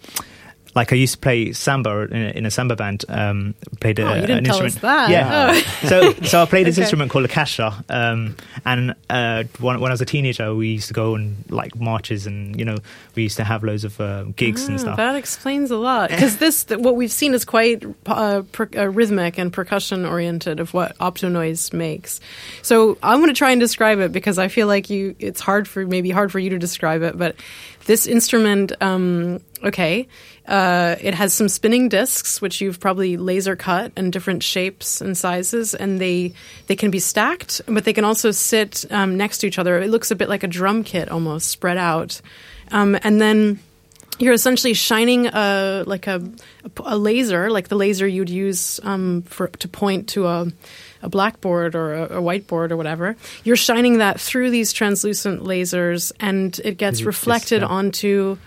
like 0.74 0.92
I 0.92 0.96
used 0.96 1.14
to 1.14 1.18
play 1.20 1.52
samba 1.52 2.08
in 2.10 2.16
a, 2.16 2.30
in 2.30 2.46
a 2.46 2.50
samba 2.50 2.74
band. 2.76 3.04
Um, 3.08 3.54
played 3.80 3.98
a, 3.98 4.02
oh, 4.08 4.14
you 4.14 4.20
didn't 4.22 4.38
an 4.38 4.44
tell 4.44 4.62
instrument. 4.62 4.76
Us 4.76 4.82
that. 4.82 5.10
Yeah. 5.10 5.52
Oh. 5.54 5.88
so 5.88 6.12
so 6.24 6.42
I 6.42 6.46
played 6.46 6.66
this 6.66 6.74
Okay. 6.78 6.82
instrument 6.82 7.10
called 7.10 7.24
a 7.24 7.28
caixa. 7.28 7.84
Um, 7.88 8.36
and 8.64 8.94
uh, 9.08 9.44
when, 9.60 9.80
when 9.80 9.90
I 9.90 9.94
was 9.94 10.00
a 10.00 10.04
teenager, 10.06 10.54
we 10.54 10.68
used 10.68 10.88
to 10.88 10.94
go 10.94 11.14
on 11.14 11.36
like 11.48 11.76
marches, 11.78 12.26
and 12.26 12.58
you 12.58 12.64
know 12.64 12.76
we 13.14 13.22
used 13.22 13.36
to 13.36 13.44
have 13.44 13.62
loads 13.62 13.84
of 13.84 14.00
uh, 14.00 14.24
gigs 14.36 14.66
and 14.66 14.74
Ah, 14.76 14.82
stuff. 14.82 14.96
That 14.96 15.16
explains 15.16 15.70
a 15.70 15.76
lot 15.76 16.10
because 16.10 16.38
this 16.38 16.64
th- 16.64 16.80
what 16.80 16.96
we've 16.96 17.12
seen 17.12 17.34
is 17.34 17.44
quite 17.44 17.84
uh, 18.06 18.42
per- 18.52 18.68
uh, 18.76 18.88
rhythmic 18.88 19.38
and 19.38 19.52
percussion 19.52 20.04
oriented 20.04 20.58
of 20.60 20.74
what 20.74 20.96
Opto 20.98 21.30
Noise 21.30 21.72
makes. 21.72 22.20
So 22.62 22.98
I'm 23.02 23.18
going 23.18 23.28
to 23.30 23.38
try 23.38 23.52
and 23.52 23.60
describe 23.60 24.00
it 24.00 24.10
because 24.12 24.38
I 24.38 24.48
feel 24.48 24.66
like 24.66 24.90
you 24.90 25.14
it's 25.18 25.40
hard 25.40 25.68
for 25.68 25.86
maybe 25.86 26.10
hard 26.10 26.32
for 26.32 26.38
you 26.40 26.50
to 26.50 26.58
describe 26.58 27.02
it, 27.02 27.16
but 27.16 27.36
this 27.86 28.06
instrument, 28.06 28.72
um, 28.80 29.40
okay, 29.64 30.06
uh, 30.46 30.96
it 31.00 31.14
has 31.14 31.32
some 31.32 31.48
spinning 31.48 31.88
discs 31.88 32.40
which 32.40 32.60
you've 32.60 32.78
probably 32.78 33.16
laser 33.16 33.56
cut 33.56 33.92
in 33.96 34.10
different 34.10 34.42
shapes 34.42 35.00
and 35.00 35.16
sizes, 35.16 35.74
and 35.74 36.00
they 36.00 36.32
they 36.66 36.76
can 36.76 36.90
be 36.90 36.98
stacked, 36.98 37.60
but 37.66 37.84
they 37.84 37.92
can 37.92 38.04
also 38.04 38.30
sit 38.30 38.84
um, 38.90 39.16
next 39.16 39.38
to 39.38 39.46
each 39.46 39.58
other. 39.58 39.80
It 39.80 39.88
looks 39.88 40.10
a 40.10 40.16
bit 40.16 40.28
like 40.28 40.42
a 40.42 40.48
drum 40.48 40.84
kit 40.84 41.08
almost 41.08 41.48
spread 41.48 41.78
out, 41.78 42.20
um, 42.70 42.96
and 43.02 43.20
then 43.20 43.58
you're 44.18 44.34
essentially 44.34 44.74
shining 44.74 45.26
a 45.26 45.84
like 45.86 46.06
a, 46.06 46.22
a 46.84 46.96
laser, 46.96 47.50
like 47.50 47.68
the 47.68 47.76
laser 47.76 48.06
you'd 48.06 48.30
use 48.30 48.78
um, 48.84 49.22
for 49.22 49.48
to 49.48 49.68
point 49.68 50.10
to 50.10 50.26
a 50.26 50.52
a 51.02 51.08
blackboard 51.08 51.74
or 51.74 51.94
a, 51.94 52.02
a 52.04 52.22
whiteboard 52.22 52.70
or 52.70 52.76
whatever. 52.76 53.16
You're 53.44 53.56
shining 53.56 53.98
that 53.98 54.20
through 54.20 54.50
these 54.50 54.72
translucent 54.72 55.42
lasers, 55.42 56.12
and 56.20 56.58
it 56.64 56.78
gets 56.78 56.96
Is 56.96 57.00
it 57.00 57.04
just, 57.04 57.06
reflected 57.06 57.62
onto 57.62 58.38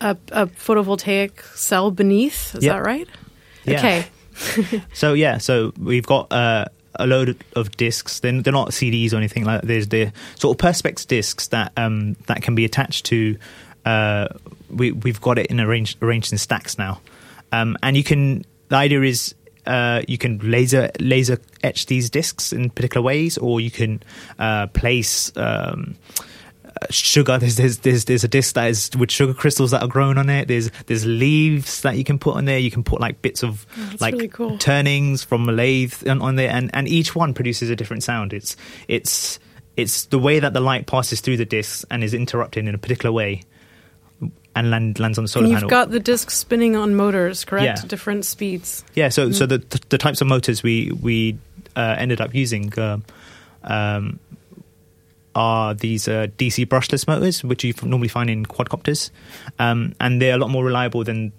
a, 0.00 0.16
a 0.32 0.46
photovoltaic 0.46 1.42
cell 1.56 1.90
beneath. 1.90 2.54
Is 2.54 2.64
Yeah. 2.64 2.74
that 2.74 2.82
right? 2.84 3.08
Yeah. 3.64 3.78
Okay. 3.78 4.06
So 4.94 5.12
yeah, 5.12 5.36
so 5.38 5.72
we've 5.78 6.06
got 6.06 6.32
uh, 6.32 6.64
a 6.94 7.06
load 7.06 7.36
of 7.56 7.76
discs. 7.76 8.20
They're, 8.20 8.40
they're 8.40 8.52
not 8.52 8.70
CDs 8.70 9.12
or 9.12 9.16
anything 9.16 9.44
like 9.44 9.60
that. 9.60 9.66
There's 9.66 9.88
the 9.88 10.12
sort 10.36 10.58
of 10.58 10.66
perspex 10.66 11.06
discs 11.06 11.48
that 11.48 11.72
um, 11.76 12.14
that 12.26 12.40
can 12.40 12.54
be 12.54 12.64
attached 12.64 13.04
to. 13.06 13.36
Uh, 13.84 14.28
we 14.70 14.92
we've 14.92 15.20
got 15.20 15.38
it 15.38 15.46
in 15.48 15.60
arranged 15.60 16.02
arranged 16.02 16.32
in 16.32 16.38
stacks 16.38 16.78
now, 16.78 17.00
um, 17.52 17.76
and 17.82 17.96
you 17.96 18.04
can. 18.04 18.44
The 18.68 18.76
idea 18.76 19.02
is. 19.02 19.34
Uh, 19.66 20.00
you 20.08 20.16
can 20.16 20.38
laser 20.38 20.90
laser 21.00 21.38
etch 21.62 21.84
these 21.84 22.08
discs 22.08 22.50
in 22.50 22.70
particular 22.70 23.04
ways, 23.04 23.36
or 23.36 23.60
you 23.60 23.70
can 23.70 24.02
uh, 24.38 24.66
place 24.68 25.30
um, 25.36 25.96
sugar. 26.88 27.36
There's, 27.38 27.56
there's 27.56 27.78
there's 27.78 28.04
there's 28.06 28.24
a 28.24 28.28
disc 28.28 28.54
that 28.54 28.70
is 28.70 28.90
with 28.98 29.10
sugar 29.10 29.34
crystals 29.34 29.70
that 29.72 29.82
are 29.82 29.88
grown 29.88 30.16
on 30.18 30.30
it. 30.30 30.48
There's 30.48 30.70
there's 30.86 31.04
leaves 31.04 31.82
that 31.82 31.96
you 31.96 32.04
can 32.04 32.18
put 32.18 32.36
on 32.36 32.46
there. 32.46 32.58
You 32.58 32.70
can 32.70 32.82
put 32.82 33.00
like 33.00 33.20
bits 33.22 33.42
of 33.42 33.66
Oh, 33.76 33.92
like 34.00 34.14
really 34.14 34.28
cool. 34.28 34.56
turnings 34.58 35.22
from 35.22 35.48
a 35.48 35.52
lathe 35.52 36.06
on, 36.08 36.22
on 36.22 36.36
there, 36.36 36.50
and, 36.50 36.70
and 36.74 36.88
each 36.88 37.14
one 37.14 37.34
produces 37.34 37.68
a 37.70 37.76
different 37.76 38.02
sound. 38.02 38.32
It's 38.32 38.56
it's 38.88 39.38
it's 39.76 40.06
the 40.06 40.18
way 40.18 40.40
that 40.40 40.52
the 40.52 40.60
light 40.60 40.86
passes 40.86 41.20
through 41.20 41.36
the 41.36 41.44
discs 41.44 41.84
and 41.90 42.02
is 42.02 42.14
interrupted 42.14 42.66
in 42.66 42.74
a 42.74 42.78
particular 42.78 43.12
way, 43.12 43.42
and 44.54 44.70
land, 44.70 44.98
lands 44.98 45.16
on 45.18 45.24
the 45.24 45.28
solar 45.28 45.44
And 45.44 45.52
you've 45.52 45.58
panel. 45.60 45.70
got 45.70 45.90
the 45.90 46.00
disc 46.00 46.30
spinning 46.30 46.76
on 46.76 46.94
motors, 46.94 47.44
correct? 47.44 47.64
Yeah. 47.82 47.86
Different 47.88 48.24
speeds. 48.24 48.84
Yeah, 48.94 49.08
so 49.08 49.28
Mm. 49.28 49.34
so 49.34 49.46
the 49.46 49.58
the 49.90 49.98
types 49.98 50.20
of 50.20 50.26
motors 50.26 50.62
we 50.62 50.90
we 51.00 51.38
uh, 51.76 51.94
ended 51.98 52.20
up 52.20 52.34
using 52.34 52.76
um, 52.78 53.04
um, 53.64 54.18
are 55.34 55.74
these 55.74 56.08
uh, 56.08 56.26
DC 56.38 56.66
brushless 56.66 57.06
motors, 57.06 57.44
which 57.44 57.64
you 57.64 57.74
normally 57.82 58.08
find 58.08 58.30
in 58.30 58.44
quadcopters, 58.46 59.10
um, 59.58 59.94
and 60.00 60.20
they're 60.20 60.34
a 60.34 60.38
lot 60.38 60.50
more 60.50 60.64
reliable 60.64 61.04
than 61.04 61.32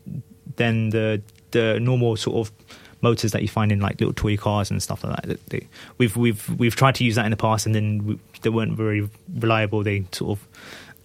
than 0.55 0.89
the 0.89 1.21
the 1.51 1.79
normal 1.79 2.15
sort 2.15 2.47
of 2.47 2.53
motors 3.01 3.31
that 3.31 3.41
you 3.41 3.47
find 3.47 3.71
in 3.71 3.79
like 3.79 3.99
little 3.99 4.13
toy 4.13 4.37
cars 4.37 4.71
and 4.71 4.81
stuff 4.81 5.03
like 5.03 5.21
that. 5.23 5.63
We've 5.97 6.15
we've 6.15 6.59
we've 6.59 6.75
tried 6.75 6.95
to 6.95 7.03
use 7.03 7.15
that 7.15 7.25
in 7.25 7.31
the 7.31 7.37
past, 7.37 7.65
and 7.65 7.75
then 7.75 8.05
we, 8.05 8.19
they 8.41 8.49
weren't 8.49 8.77
very 8.77 9.09
reliable. 9.33 9.83
They 9.83 10.05
sort 10.11 10.39
of 10.39 10.47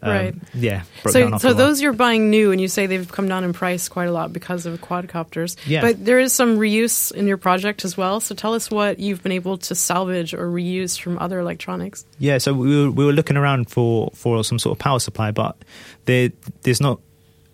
um, 0.02 0.10
Right. 0.10 0.34
yeah. 0.54 0.82
So, 1.08 1.38
so 1.38 1.52
those 1.54 1.80
you're 1.80 1.92
buying 1.92 2.30
new, 2.30 2.52
and 2.52 2.60
you 2.60 2.68
say 2.68 2.86
they've 2.86 3.10
come 3.10 3.28
down 3.28 3.44
in 3.44 3.52
price 3.52 3.88
quite 3.88 4.08
a 4.08 4.12
lot 4.12 4.32
because 4.32 4.66
of 4.66 4.80
quadcopters. 4.80 5.56
Yeah. 5.66 5.80
But 5.80 6.04
there 6.04 6.18
is 6.18 6.32
some 6.32 6.58
reuse 6.58 7.12
in 7.12 7.26
your 7.26 7.38
project 7.38 7.84
as 7.84 7.96
well. 7.96 8.20
So 8.20 8.34
tell 8.34 8.54
us 8.54 8.70
what 8.70 8.98
you've 8.98 9.22
been 9.22 9.32
able 9.32 9.58
to 9.58 9.74
salvage 9.74 10.34
or 10.34 10.48
reuse 10.48 10.98
from 11.00 11.18
other 11.18 11.38
electronics. 11.40 12.04
Yeah, 12.18 12.38
so 12.38 12.52
we 12.52 12.84
were, 12.84 12.90
we 12.90 13.04
were 13.04 13.12
looking 13.12 13.36
around 13.36 13.70
for, 13.70 14.10
for 14.14 14.44
some 14.44 14.58
sort 14.58 14.76
of 14.76 14.78
power 14.78 14.98
supply, 14.98 15.30
but 15.30 15.56
there 16.04 16.30
there's 16.62 16.80
not 16.80 17.00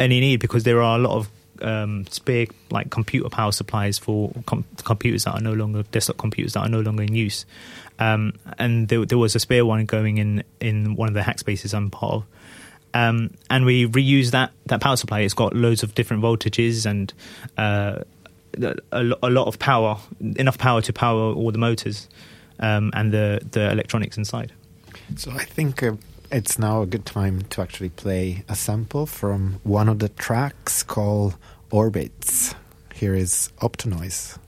any 0.01 0.21
need 0.21 0.41
because 0.41 0.65
there 0.65 0.83
are 0.83 0.99
a 0.99 1.01
lot 1.03 1.17
of 1.17 1.31
um, 1.63 2.05
spare 2.09 2.47
like 2.71 2.91
computer 2.91 3.29
power 3.29 3.53
supplies 3.53 3.99
for 3.99 4.33
com- 4.47 4.65
computers 4.85 5.25
that 5.25 5.35
are 5.35 5.41
no 5.41 5.53
longer 5.53 5.85
desktop 5.85 6.19
computers 6.19 6.55
that 6.55 6.61
are 6.61 6.69
no 6.69 6.81
longer 6.81 7.05
in 7.05 7.15
use. 7.15 7.47
Um, 8.03 8.35
and 8.59 8.89
there, 8.89 9.05
there 9.07 9.19
was 9.19 9.35
a 9.35 9.41
spare 9.41 9.65
one 9.65 9.85
going 9.85 10.19
in 10.19 10.43
in 10.61 10.97
one 10.97 11.09
of 11.09 11.15
the 11.15 11.23
hack 11.23 11.39
spaces 11.39 11.75
I'm 11.75 11.91
part 11.91 12.15
of. 12.15 12.25
Um, 12.95 13.31
and 13.49 13.65
we 13.65 13.87
reuse 13.87 14.31
that 14.33 14.53
that 14.67 14.81
power 14.81 14.97
supply. 14.97 15.21
It's 15.21 15.35
got 15.35 15.55
loads 15.55 15.83
of 15.83 15.95
different 15.95 16.23
voltages 16.23 16.85
and 16.85 17.13
uh, 17.57 18.01
a, 18.61 19.13
a 19.23 19.31
lot 19.31 19.47
of 19.47 19.59
power, 19.59 19.99
enough 20.21 20.59
power 20.59 20.83
to 20.83 20.93
power 20.93 21.33
all 21.33 21.51
the 21.53 21.59
motors 21.59 22.09
um, 22.61 22.91
and 22.95 23.13
the 23.13 23.41
the 23.51 23.71
electronics 23.71 24.19
inside. 24.19 24.53
So 25.17 25.31
I 25.31 25.45
think 25.45 25.83
uh, 25.83 25.93
it's 26.31 26.59
now 26.59 26.83
a 26.83 26.87
good 26.87 27.07
time 27.07 27.43
to 27.51 27.63
actually 27.63 27.91
play 27.91 28.45
a 28.49 28.57
sample 28.57 29.07
from 29.07 29.61
one 29.63 29.89
of 29.89 30.01
the 30.01 30.09
tracks 30.09 30.83
called 30.83 31.37
Orbits. 31.71 32.55
Here 32.95 33.15
is 33.15 33.51
Opto 33.61 33.87
Noise. 33.87 34.39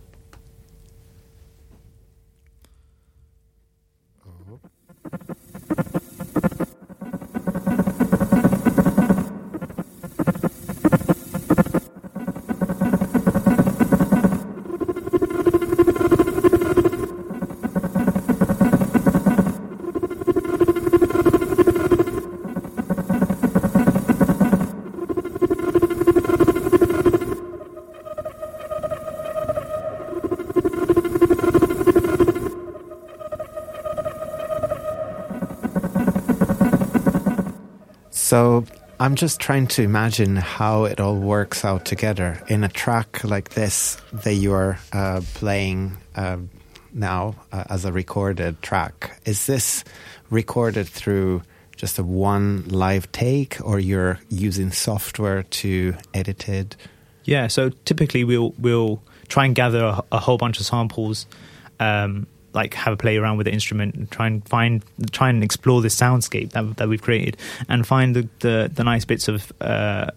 So 38.34 38.64
I'm 38.98 39.14
just 39.14 39.38
trying 39.38 39.68
to 39.68 39.82
imagine 39.84 40.34
how 40.34 40.86
it 40.86 40.98
all 40.98 41.14
works 41.14 41.64
out 41.64 41.84
together 41.84 42.42
in 42.48 42.64
a 42.64 42.68
track 42.68 43.22
like 43.22 43.50
this 43.50 43.96
that 44.12 44.34
you 44.34 44.52
are 44.52 44.76
uh, 44.92 45.20
playing 45.34 45.98
uh, 46.16 46.38
now 46.92 47.36
uh, 47.52 47.62
as 47.70 47.84
a 47.84 47.92
recorded 47.92 48.60
track. 48.60 49.20
Is 49.24 49.46
this 49.46 49.84
recorded 50.30 50.88
through 50.88 51.42
just 51.76 52.00
a 52.00 52.02
one 52.02 52.64
live 52.66 53.12
take, 53.12 53.58
or 53.62 53.78
you're 53.78 54.18
using 54.30 54.72
software 54.72 55.44
to 55.62 55.94
edit 56.12 56.48
it? 56.48 56.74
Yeah, 57.22 57.46
so 57.46 57.70
typically 57.84 58.24
we'll 58.24 58.52
we'll 58.58 59.00
try 59.28 59.44
and 59.44 59.54
gather 59.54 59.84
a, 59.84 60.02
a 60.10 60.18
whole 60.18 60.38
bunch 60.38 60.58
of 60.58 60.66
samples, 60.66 61.26
um, 61.78 62.26
like 62.54 62.74
have 62.74 62.94
a 62.94 62.96
play 62.96 63.16
around 63.16 63.36
with 63.36 63.46
the 63.46 63.52
instrument, 63.52 63.94
and 63.94 64.10
try 64.10 64.26
and 64.26 64.46
find 64.48 64.82
try 65.10 65.28
and 65.28 65.42
explore 65.42 65.82
this 65.82 65.94
soundscape 65.94 66.50
that 66.50 66.76
that 66.76 66.88
we've 66.88 67.02
created, 67.02 67.36
and 67.68 67.86
find 67.86 68.16
the 68.16 68.28
the, 68.40 68.70
the 68.72 68.84
nice 68.84 69.04
bits 69.04 69.28
of 69.28 69.52
uh, 69.60 70.10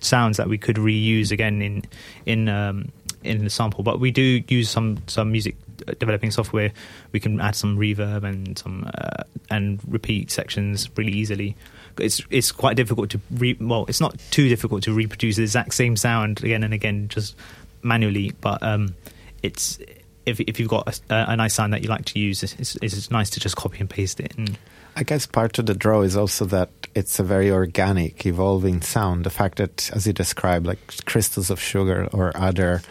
sounds 0.00 0.36
that 0.36 0.48
we 0.48 0.58
could 0.58 0.76
reuse 0.76 1.30
again 1.30 1.62
in 1.62 1.84
in 2.26 2.48
um, 2.48 2.90
in 3.22 3.44
the 3.44 3.50
sample. 3.50 3.84
But 3.84 4.00
we 4.00 4.10
do 4.10 4.42
use 4.48 4.68
some 4.68 5.02
some 5.06 5.30
music 5.32 5.56
developing 5.98 6.30
software. 6.30 6.72
We 7.12 7.20
can 7.20 7.40
add 7.40 7.56
some 7.56 7.76
reverb 7.78 8.24
and 8.24 8.58
some 8.58 8.90
uh, 8.98 9.24
and 9.50 9.80
repeat 9.86 10.30
sections 10.30 10.88
really 10.96 11.12
easily 11.12 11.56
it's 11.98 12.22
it's 12.30 12.52
quite 12.52 12.76
difficult 12.76 13.10
to 13.10 13.20
re, 13.32 13.56
well 13.60 13.84
it's 13.88 14.00
not 14.00 14.18
too 14.30 14.48
difficult 14.48 14.82
to 14.84 14.92
reproduce 14.92 15.36
the 15.36 15.42
exact 15.42 15.74
same 15.74 15.96
sound 15.96 16.42
again 16.42 16.64
and 16.64 16.72
again 16.72 17.08
just 17.08 17.36
manually 17.82 18.32
but 18.40 18.62
um, 18.62 18.94
it's 19.42 19.78
if 20.26 20.40
if 20.40 20.58
you've 20.60 20.68
got 20.68 21.00
a, 21.10 21.32
a, 21.32 21.36
nice 21.36 21.54
sound 21.54 21.72
that 21.72 21.82
you 21.82 21.88
like 21.88 22.04
to 22.04 22.18
use 22.18 22.42
it's, 22.42 22.76
it's, 22.80 23.10
nice 23.10 23.30
to 23.30 23.40
just 23.40 23.56
copy 23.56 23.78
and 23.80 23.90
paste 23.90 24.20
it 24.20 24.32
and 24.36 24.56
I 24.94 25.04
guess 25.04 25.26
part 25.26 25.58
of 25.58 25.66
the 25.66 25.74
draw 25.74 26.02
is 26.02 26.16
also 26.16 26.44
that 26.46 26.70
it's 26.94 27.18
a 27.18 27.22
very 27.22 27.50
organic 27.50 28.26
evolving 28.26 28.82
sound. 28.82 29.24
The 29.24 29.30
fact 29.30 29.56
that 29.56 29.90
as 29.94 30.06
you 30.06 30.12
described 30.12 30.66
like 30.66 31.04
crystals 31.06 31.50
of 31.50 31.58
sugar 31.58 32.08
or 32.12 32.36
other 32.36 32.82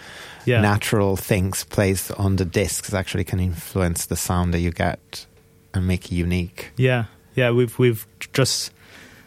yeah. 0.46 0.62
natural 0.62 1.16
things 1.16 1.64
placed 1.66 2.12
on 2.14 2.38
the 2.38 2.46
discs 2.46 2.94
actually 2.94 3.24
can 3.24 3.40
influence 3.40 4.08
the 4.08 4.16
sound 4.16 4.54
that 4.54 4.60
you 4.62 4.72
get 4.72 5.28
and 5.74 5.88
make 5.88 6.06
it 6.06 6.16
unique. 6.16 6.72
Yeah. 6.76 7.06
Yeah 7.36 7.52
we've 7.52 7.78
we've 7.78 8.08
just 8.34 8.72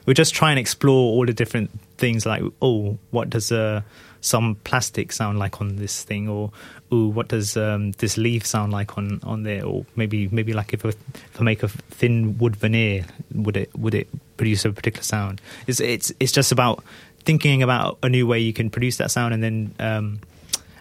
we 0.07 0.15
just 0.15 0.35
try 0.35 0.51
and 0.51 0.59
explore 0.59 1.13
all 1.13 1.25
the 1.25 1.33
different 1.33 1.71
things 1.97 2.27
like 2.27 2.43
oh 2.61 2.99
what 3.13 3.31
does 3.31 3.53
uh, 3.53 3.83
some 4.25 4.57
plastic 4.65 5.13
sound 5.13 5.39
like 5.39 5.61
on 5.61 5.77
this 5.77 6.03
thing? 6.03 6.29
Or 6.29 6.51
oh 6.95 7.09
what 7.09 7.29
does 7.29 7.57
um, 7.57 7.93
this 7.93 8.17
leaf 8.17 8.47
sound 8.47 8.73
like 8.73 8.97
on, 8.99 9.21
on 9.23 9.43
there 9.43 9.65
or 9.65 9.85
maybe 9.97 10.29
maybe 10.29 10.53
like 10.53 10.73
if, 10.73 10.85
if 10.85 10.97
I 11.41 11.43
make 11.43 11.63
a 11.63 11.69
thin 11.69 12.39
wood 12.39 12.57
veneer 12.57 13.05
would 13.35 13.57
it 13.57 13.71
would 13.79 13.95
it 13.95 14.09
produce 14.37 14.65
a 14.65 14.73
particular 14.73 15.03
sound 15.03 15.41
it's 15.67 15.81
it's 15.81 16.13
it's 16.21 16.33
just 16.33 16.53
about 16.53 16.85
thinking 17.25 17.63
about 17.63 17.99
a 18.03 18.09
new 18.09 18.27
way 18.27 18.39
you 18.39 18.53
can 18.53 18.71
produce 18.71 18.99
that 18.99 19.11
sound 19.11 19.35
and 19.35 19.43
then 19.43 19.75
um, 19.79 20.21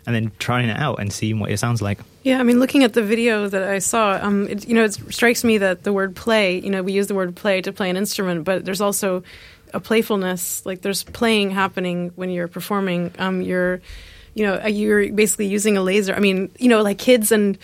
and 0.06 0.16
then 0.16 0.32
trying 0.38 0.70
it 0.70 0.78
out 0.78 1.00
and 1.00 1.12
seeing 1.14 1.40
what 1.40 1.50
it 1.50 1.58
sounds 1.58 1.82
like. 1.82 2.00
Yeah, 2.24 2.40
I 2.40 2.44
mean, 2.44 2.60
looking 2.60 2.84
at 2.84 2.94
the 2.94 3.04
video 3.04 3.48
that 3.48 3.64
I 3.64 3.80
saw, 3.80 4.20
um, 4.22 4.48
it, 4.50 4.68
you 4.68 4.74
know, 4.74 4.84
it 4.84 4.94
strikes 5.14 5.44
me 5.44 5.60
that 5.60 5.84
the 5.84 5.94
word 5.94 6.16
play, 6.16 6.60
you 6.60 6.70
know, 6.70 6.84
we 6.84 6.92
use 6.92 7.08
the 7.08 7.16
word 7.16 7.36
play 7.36 7.62
to 7.62 7.72
play 7.72 7.90
an 7.90 7.98
instrument, 7.98 8.44
but 8.44 8.66
there's 8.66 8.82
also 8.82 9.24
a 9.74 9.80
playfulness. 9.80 10.66
Like 10.66 10.82
there's 10.82 11.04
playing 11.04 11.52
happening 11.52 12.12
when 12.16 12.30
you're 12.30 12.48
performing. 12.48 13.14
Um, 13.18 13.42
you're, 13.42 13.82
you 14.34 14.46
know, 14.46 14.66
you're 14.66 15.12
basically 15.12 15.48
using 15.48 15.78
a 15.78 15.82
laser. 15.82 16.14
I 16.14 16.20
mean, 16.20 16.52
you 16.60 16.70
know, 16.70 16.82
like 16.82 16.98
kids 16.98 17.32
and 17.32 17.58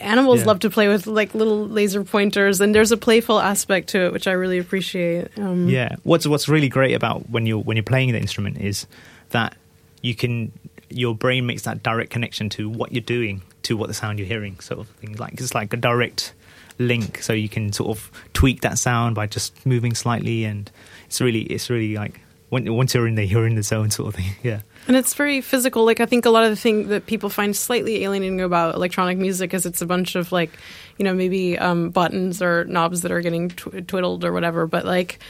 animals 0.00 0.40
yeah. 0.40 0.46
love 0.46 0.60
to 0.60 0.70
play 0.70 0.88
with 0.88 1.06
like 1.06 1.34
little 1.34 1.66
laser 1.66 2.04
pointers, 2.04 2.60
and 2.60 2.74
there's 2.74 2.92
a 2.92 2.96
playful 2.96 3.38
aspect 3.38 3.90
to 3.90 4.06
it, 4.06 4.12
which 4.12 4.26
I 4.26 4.32
really 4.32 4.58
appreciate. 4.58 5.28
Um, 5.38 5.68
yeah, 5.68 5.96
what's 6.02 6.26
what's 6.26 6.48
really 6.48 6.68
great 6.68 6.94
about 6.94 7.30
when 7.30 7.46
you're 7.46 7.58
when 7.58 7.76
you're 7.76 7.84
playing 7.84 8.12
the 8.12 8.18
instrument 8.18 8.58
is 8.58 8.86
that 9.30 9.54
you 10.02 10.14
can 10.14 10.52
your 10.88 11.14
brain 11.14 11.46
makes 11.46 11.62
that 11.62 11.82
direct 11.82 12.10
connection 12.10 12.48
to 12.50 12.68
what 12.68 12.92
you're 12.92 13.00
doing 13.00 13.42
to 13.62 13.76
what 13.76 13.86
the 13.86 13.94
sound 13.94 14.18
you're 14.18 14.28
hearing, 14.28 14.58
sort 14.60 14.80
of 14.80 14.88
thing. 14.88 15.14
Like 15.16 15.34
it's 15.34 15.54
like 15.54 15.72
a 15.72 15.76
direct 15.76 16.32
link, 16.78 17.22
so 17.22 17.32
you 17.32 17.48
can 17.48 17.72
sort 17.72 17.90
of 17.96 18.10
tweak 18.32 18.62
that 18.62 18.78
sound 18.78 19.14
by 19.14 19.26
just 19.26 19.64
moving 19.66 19.94
slightly, 19.94 20.44
and 20.44 20.70
it's 21.06 21.20
really 21.20 21.42
it's 21.42 21.70
really 21.70 21.94
like 21.94 22.20
when, 22.50 22.72
once 22.74 22.94
you're 22.94 23.06
in 23.06 23.14
there, 23.14 23.24
you're 23.24 23.46
in 23.46 23.54
the 23.54 23.62
zone, 23.62 23.90
sort 23.90 24.08
of 24.08 24.14
thing. 24.16 24.32
Yeah. 24.42 24.60
And 24.88 24.96
it's 24.96 25.14
very 25.14 25.40
physical. 25.40 25.84
Like 25.84 26.00
I 26.00 26.06
think 26.06 26.26
a 26.26 26.30
lot 26.30 26.44
of 26.44 26.50
the 26.50 26.56
thing 26.56 26.88
that 26.88 27.06
people 27.06 27.30
find 27.30 27.54
slightly 27.54 28.02
alienating 28.02 28.40
about 28.40 28.74
electronic 28.74 29.18
music 29.18 29.54
is 29.54 29.66
it's 29.66 29.82
a 29.82 29.86
bunch 29.86 30.16
of 30.16 30.32
like, 30.32 30.50
you 30.98 31.04
know, 31.04 31.14
maybe 31.14 31.58
um, 31.58 31.90
buttons 31.90 32.42
or 32.42 32.64
knobs 32.64 33.02
that 33.02 33.12
are 33.12 33.20
getting 33.20 33.50
tw- 33.50 33.86
twiddled 33.86 34.24
or 34.24 34.32
whatever. 34.32 34.66
But 34.66 34.84
like, 34.84 35.20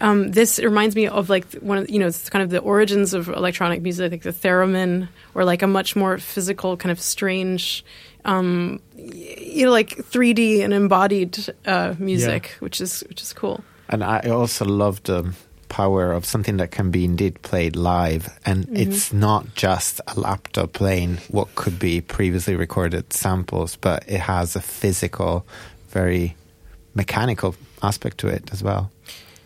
um, 0.00 0.30
this 0.30 0.58
reminds 0.58 0.96
me 0.96 1.08
of 1.08 1.28
like 1.28 1.52
one 1.54 1.76
of 1.76 1.90
you 1.90 1.98
know 1.98 2.06
it's 2.06 2.30
kind 2.30 2.42
of 2.42 2.48
the 2.48 2.60
origins 2.60 3.12
of 3.12 3.28
electronic 3.28 3.82
music, 3.82 4.12
like 4.12 4.22
the 4.22 4.30
theremin, 4.30 5.08
or 5.34 5.44
like 5.44 5.60
a 5.60 5.66
much 5.66 5.94
more 5.94 6.16
physical 6.16 6.76
kind 6.76 6.90
of 6.90 7.00
strange, 7.00 7.84
um, 8.24 8.80
you 8.96 9.66
know, 9.66 9.72
like 9.72 9.96
3D 9.96 10.60
and 10.64 10.72
embodied 10.72 11.54
uh, 11.66 11.94
music, 11.98 12.52
yeah. 12.52 12.58
which 12.60 12.80
is 12.80 13.02
which 13.08 13.20
is 13.20 13.34
cool. 13.34 13.62
And 13.90 14.02
I 14.02 14.20
also 14.30 14.64
loved 14.64 15.06
the 15.06 15.34
power 15.70 16.12
of 16.12 16.26
something 16.26 16.58
that 16.58 16.70
can 16.70 16.90
be 16.90 17.06
indeed 17.06 17.40
played 17.40 17.76
live, 17.76 18.28
and 18.44 18.66
mm-hmm. 18.66 18.76
it's 18.76 19.12
not 19.12 19.54
just 19.54 20.02
a 20.06 20.20
laptop 20.20 20.74
playing 20.74 21.16
what 21.28 21.54
could 21.54 21.78
be 21.78 22.02
previously 22.02 22.56
recorded 22.56 23.10
samples, 23.14 23.76
but 23.76 24.04
it 24.06 24.20
has 24.20 24.54
a 24.54 24.60
physical, 24.60 25.46
very 25.88 26.36
mechanical 26.94 27.54
aspect 27.82 28.18
to 28.18 28.28
it 28.28 28.50
as 28.52 28.62
well. 28.62 28.90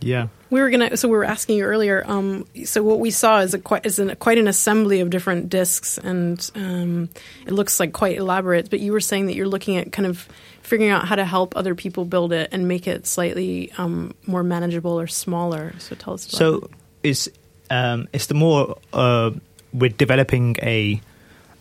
Yeah. 0.00 0.28
We 0.50 0.60
were 0.60 0.70
gonna. 0.70 0.96
So 0.96 1.08
we 1.08 1.16
were 1.16 1.24
asking 1.24 1.58
you 1.58 1.64
earlier. 1.64 2.04
Um, 2.06 2.46
so 2.64 2.82
what 2.82 3.00
we 3.00 3.10
saw 3.10 3.40
is 3.40 3.54
a 3.54 3.58
quite 3.58 3.86
is 3.86 3.98
an, 3.98 4.14
quite 4.16 4.38
an 4.38 4.48
assembly 4.48 5.00
of 5.00 5.10
different 5.10 5.48
discs, 5.48 5.98
and 5.98 6.50
um, 6.54 7.08
it 7.46 7.52
looks 7.52 7.80
like 7.80 7.92
quite 7.92 8.18
elaborate. 8.18 8.70
But 8.70 8.80
you 8.80 8.92
were 8.92 9.00
saying 9.00 9.26
that 9.26 9.34
you're 9.34 9.48
looking 9.48 9.76
at 9.76 9.92
kind 9.92 10.06
of 10.06 10.28
figuring 10.64 10.90
out 10.90 11.06
how 11.06 11.14
to 11.14 11.24
help 11.24 11.56
other 11.56 11.74
people 11.74 12.04
build 12.04 12.32
it 12.32 12.48
and 12.52 12.66
make 12.66 12.86
it 12.86 13.06
slightly 13.06 13.72
um, 13.78 14.14
more 14.26 14.42
manageable 14.42 14.98
or 14.98 15.06
smaller. 15.06 15.74
So 15.78 15.94
tell 15.94 16.14
us. 16.14 16.26
so 16.28 16.56
it. 16.56 16.70
it's 17.02 17.28
um, 17.70 18.08
it's 18.12 18.26
the 18.26 18.34
more 18.34 18.76
uh, 18.92 19.30
we're 19.72 19.90
developing 19.90 20.56
a 20.62 21.00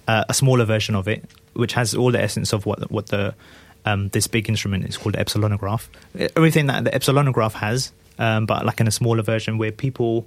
uh, 0.08 0.26
a 0.28 0.34
smaller 0.34 0.66
version 0.66 0.96
of 0.96 1.08
it, 1.08 1.24
which 1.54 1.74
has 1.74 1.94
all 1.94 2.12
the 2.12 2.22
essence 2.22 2.54
of 2.54 2.66
what 2.66 2.90
what 2.92 3.08
the 3.08 3.36
um, 3.86 4.10
this 4.10 4.28
big 4.28 4.50
instrument 4.50 4.86
is 4.86 4.98
called 4.98 5.16
epsilonograph. 5.16 5.88
Everything 6.36 6.68
that 6.68 6.86
the 6.86 6.92
epsilonograph 6.92 7.54
has 7.54 7.92
um, 8.20 8.46
but 8.46 8.66
like 8.66 8.80
in 8.80 8.88
a 8.88 8.92
smaller 8.92 9.22
version 9.22 9.58
where 9.58 9.72
people 9.72 10.26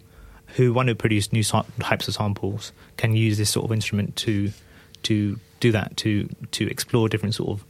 who 0.56 0.72
want 0.72 0.88
to 0.88 0.94
produce 0.94 1.32
new 1.32 1.42
so- 1.42 1.66
types 1.80 2.08
of 2.08 2.14
samples 2.14 2.72
can 2.96 3.14
use 3.14 3.38
this 3.38 3.50
sort 3.50 3.64
of 3.64 3.72
instrument 3.72 4.16
to 4.16 4.52
to 5.02 5.38
do 5.60 5.72
that 5.72 5.96
to 5.96 6.28
to 6.50 6.68
explore 6.68 7.08
different 7.08 7.34
sort 7.34 7.50
of 7.50 7.64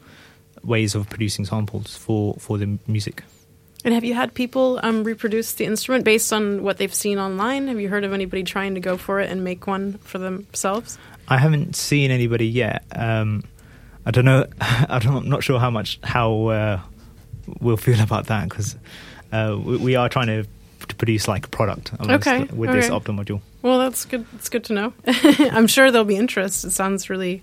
ways 0.66 0.94
of 0.94 1.08
producing 1.08 1.44
samples 1.44 1.96
for 1.96 2.34
for 2.34 2.58
the 2.58 2.78
music. 2.86 3.22
And 3.84 3.94
have 3.94 4.02
you 4.02 4.14
had 4.14 4.34
people 4.34 4.80
um, 4.82 5.04
reproduce 5.04 5.52
the 5.54 5.64
instrument 5.64 6.04
based 6.04 6.32
on 6.32 6.64
what 6.64 6.78
they've 6.78 6.92
seen 6.92 7.18
online? 7.18 7.68
Have 7.68 7.80
you 7.80 7.88
heard 7.88 8.02
of 8.02 8.12
anybody 8.12 8.42
trying 8.42 8.74
to 8.74 8.80
go 8.80 8.96
for 8.96 9.20
it 9.20 9.30
and 9.30 9.44
make 9.44 9.68
one 9.68 9.98
for 9.98 10.18
themselves? 10.18 10.98
I 11.28 11.38
haven't 11.38 11.76
seen 11.76 12.10
anybody 12.10 12.48
yet. 12.48 12.82
Um, 12.90 13.44
I 14.04 14.10
don't 14.10 14.24
know. 14.24 14.46
I 14.60 15.00
am 15.04 15.28
not 15.28 15.44
sure 15.44 15.60
how 15.60 15.70
much 15.70 16.00
how 16.02 16.46
uh, 16.46 16.80
we'll 17.60 17.76
feel 17.76 18.00
about 18.00 18.26
that 18.26 18.48
because 18.48 18.76
uh, 19.32 19.56
we, 19.62 19.76
we, 19.76 19.96
are 19.96 20.08
trying 20.08 20.28
to, 20.28 20.46
to 20.88 20.94
produce 20.96 21.28
like 21.28 21.46
a 21.46 21.48
product 21.48 21.92
okay. 22.08 22.44
with 22.44 22.70
okay. 22.70 22.80
this 22.80 22.88
Opto 22.88 23.16
module. 23.16 23.40
Well, 23.62 23.78
that's 23.78 24.04
good. 24.04 24.24
It's 24.34 24.48
good 24.48 24.64
to 24.64 24.72
know. 24.72 24.92
I'm 25.06 25.66
sure 25.66 25.90
there'll 25.90 26.04
be 26.04 26.16
interest. 26.16 26.64
It 26.64 26.70
sounds 26.70 27.10
really, 27.10 27.42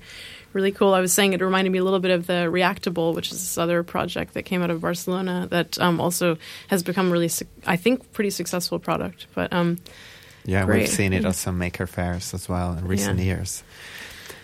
really 0.54 0.72
cool. 0.72 0.94
I 0.94 1.02
was 1.02 1.14
saying 1.14 1.34
it 1.34 1.42
reminded 1.42 1.72
me 1.72 1.80
a 1.80 1.84
little 1.84 2.00
bit 2.00 2.12
of 2.12 2.28
the 2.28 2.50
Reactable, 2.52 3.14
which 3.14 3.32
is 3.32 3.40
this 3.40 3.58
other 3.58 3.84
project 3.84 4.34
that 4.34 4.44
came 4.44 4.62
out 4.62 4.70
of 4.70 4.82
Barcelona 4.82 5.48
that 5.50 5.80
um, 5.80 6.00
also 6.00 6.38
has 6.68 6.84
become 6.84 7.12
really, 7.12 7.30
I 7.66 7.76
think, 7.76 8.12
pretty 8.14 8.30
successful 8.30 8.80
product. 8.80 9.28
But 9.34 9.52
um, 9.54 9.80
yeah, 10.46 10.66
great. 10.66 10.80
we've 10.80 10.90
seen 10.90 11.14
it 11.14 11.26
at 11.26 11.36
some 11.36 11.58
maker 11.58 11.88
fairs 11.88 12.34
as 12.34 12.48
well 12.48 12.78
in 12.78 12.88
recent 12.88 13.20
yeah. 13.20 13.26
years. 13.26 13.64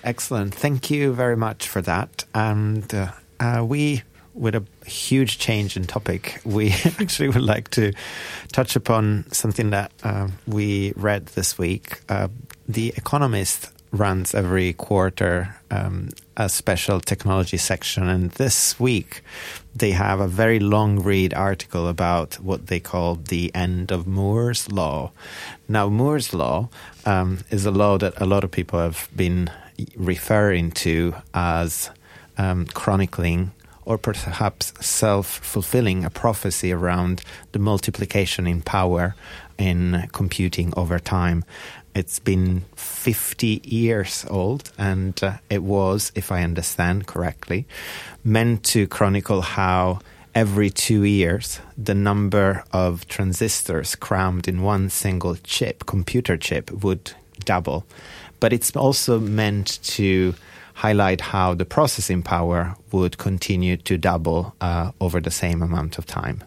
Excellent. 0.04 0.56
Thank 0.56 0.90
you 0.90 1.14
very 1.14 1.36
much 1.36 1.68
for 1.68 1.82
that. 1.82 2.26
And 2.34 2.94
uh, 2.94 3.12
uh, 3.40 3.66
we 3.68 4.04
with 4.34 4.56
a 4.56 4.64
huge 4.86 5.38
change 5.38 5.76
in 5.76 5.84
topic, 5.84 6.42
we 6.46 6.72
actually 7.00 7.30
would 7.30 7.42
like 7.42 7.70
to 7.72 7.94
touch 8.52 8.76
upon 8.76 9.26
something 9.32 9.72
that 9.72 9.92
uh, 10.04 10.28
we 10.48 10.94
read 10.96 11.28
this 11.28 11.58
week. 11.58 12.00
Uh, 12.10 12.30
the 12.68 12.94
Economist 12.96 13.72
runs 13.92 14.36
every 14.36 14.74
quarter 14.74 15.56
um, 15.72 16.10
a 16.38 16.48
special 16.48 17.00
technology 17.00 17.58
section, 17.58 18.08
and 18.08 18.32
this 18.32 18.80
week 18.80 19.24
they 19.76 19.92
have 19.92 20.20
a 20.20 20.28
very 20.28 20.60
long 20.60 21.00
read 21.00 21.34
article 21.34 21.88
about 21.88 22.36
what 22.36 22.68
they 22.68 22.80
call 22.80 23.16
the 23.16 23.52
end 23.56 23.92
of 23.92 24.08
Moore's 24.08 24.72
Law. 24.72 25.12
Now, 25.68 25.90
Moore's 25.90 26.34
Law 26.34 26.70
um, 27.06 27.40
is 27.50 27.66
a 27.66 27.72
law 27.72 27.98
that 27.98 28.20
a 28.22 28.26
lot 28.26 28.44
of 28.44 28.52
people 28.52 28.80
have 28.80 29.10
been 29.16 29.50
referring 29.96 30.72
to 30.72 31.16
as 31.34 31.90
um, 32.38 32.66
chronicling 32.68 33.52
or 33.86 33.98
perhaps 33.98 34.72
self 34.86 35.26
fulfilling 35.26 36.06
a 36.06 36.10
prophecy 36.10 36.72
around 36.72 37.24
the 37.54 37.60
multiplication 37.60 38.46
in 38.46 38.62
power 38.62 39.16
in 39.58 40.08
computing 40.12 40.74
over 40.78 41.00
time. 41.00 41.44
It's 41.96 42.20
been 42.20 42.66
50 42.76 43.62
years 43.64 44.26
old, 44.30 44.72
and 44.78 45.22
uh, 45.24 45.38
it 45.50 45.64
was, 45.64 46.12
if 46.16 46.32
I 46.32 46.44
understand 46.44 47.08
correctly, 47.08 47.66
meant 48.24 48.64
to 48.66 48.88
chronicle 48.88 49.42
how 49.42 50.00
every 50.36 50.70
two 50.70 51.04
years 51.04 51.60
the 51.78 51.96
number 51.96 52.64
of 52.72 53.08
transistors 53.08 53.96
crammed 53.96 54.48
in 54.48 54.62
one 54.62 54.90
single 54.90 55.36
chip, 55.44 55.86
computer 55.86 56.38
chip, 56.38 56.72
would 56.84 57.12
double. 57.44 57.86
but 58.40 58.54
it's 58.54 58.76
also 58.76 59.20
meant 59.20 59.80
to 59.84 60.34
highlight 60.76 61.20
how 61.20 61.54
the 61.54 61.66
processing 61.66 62.24
power 62.24 62.76
would 62.92 63.18
continue 63.18 63.76
to 63.76 63.98
double 63.98 64.56
uh, 64.62 64.92
over 65.02 65.20
the 65.20 65.32
same 65.32 65.62
amount 65.62 65.98
of 65.98 66.06
time. 66.06 66.42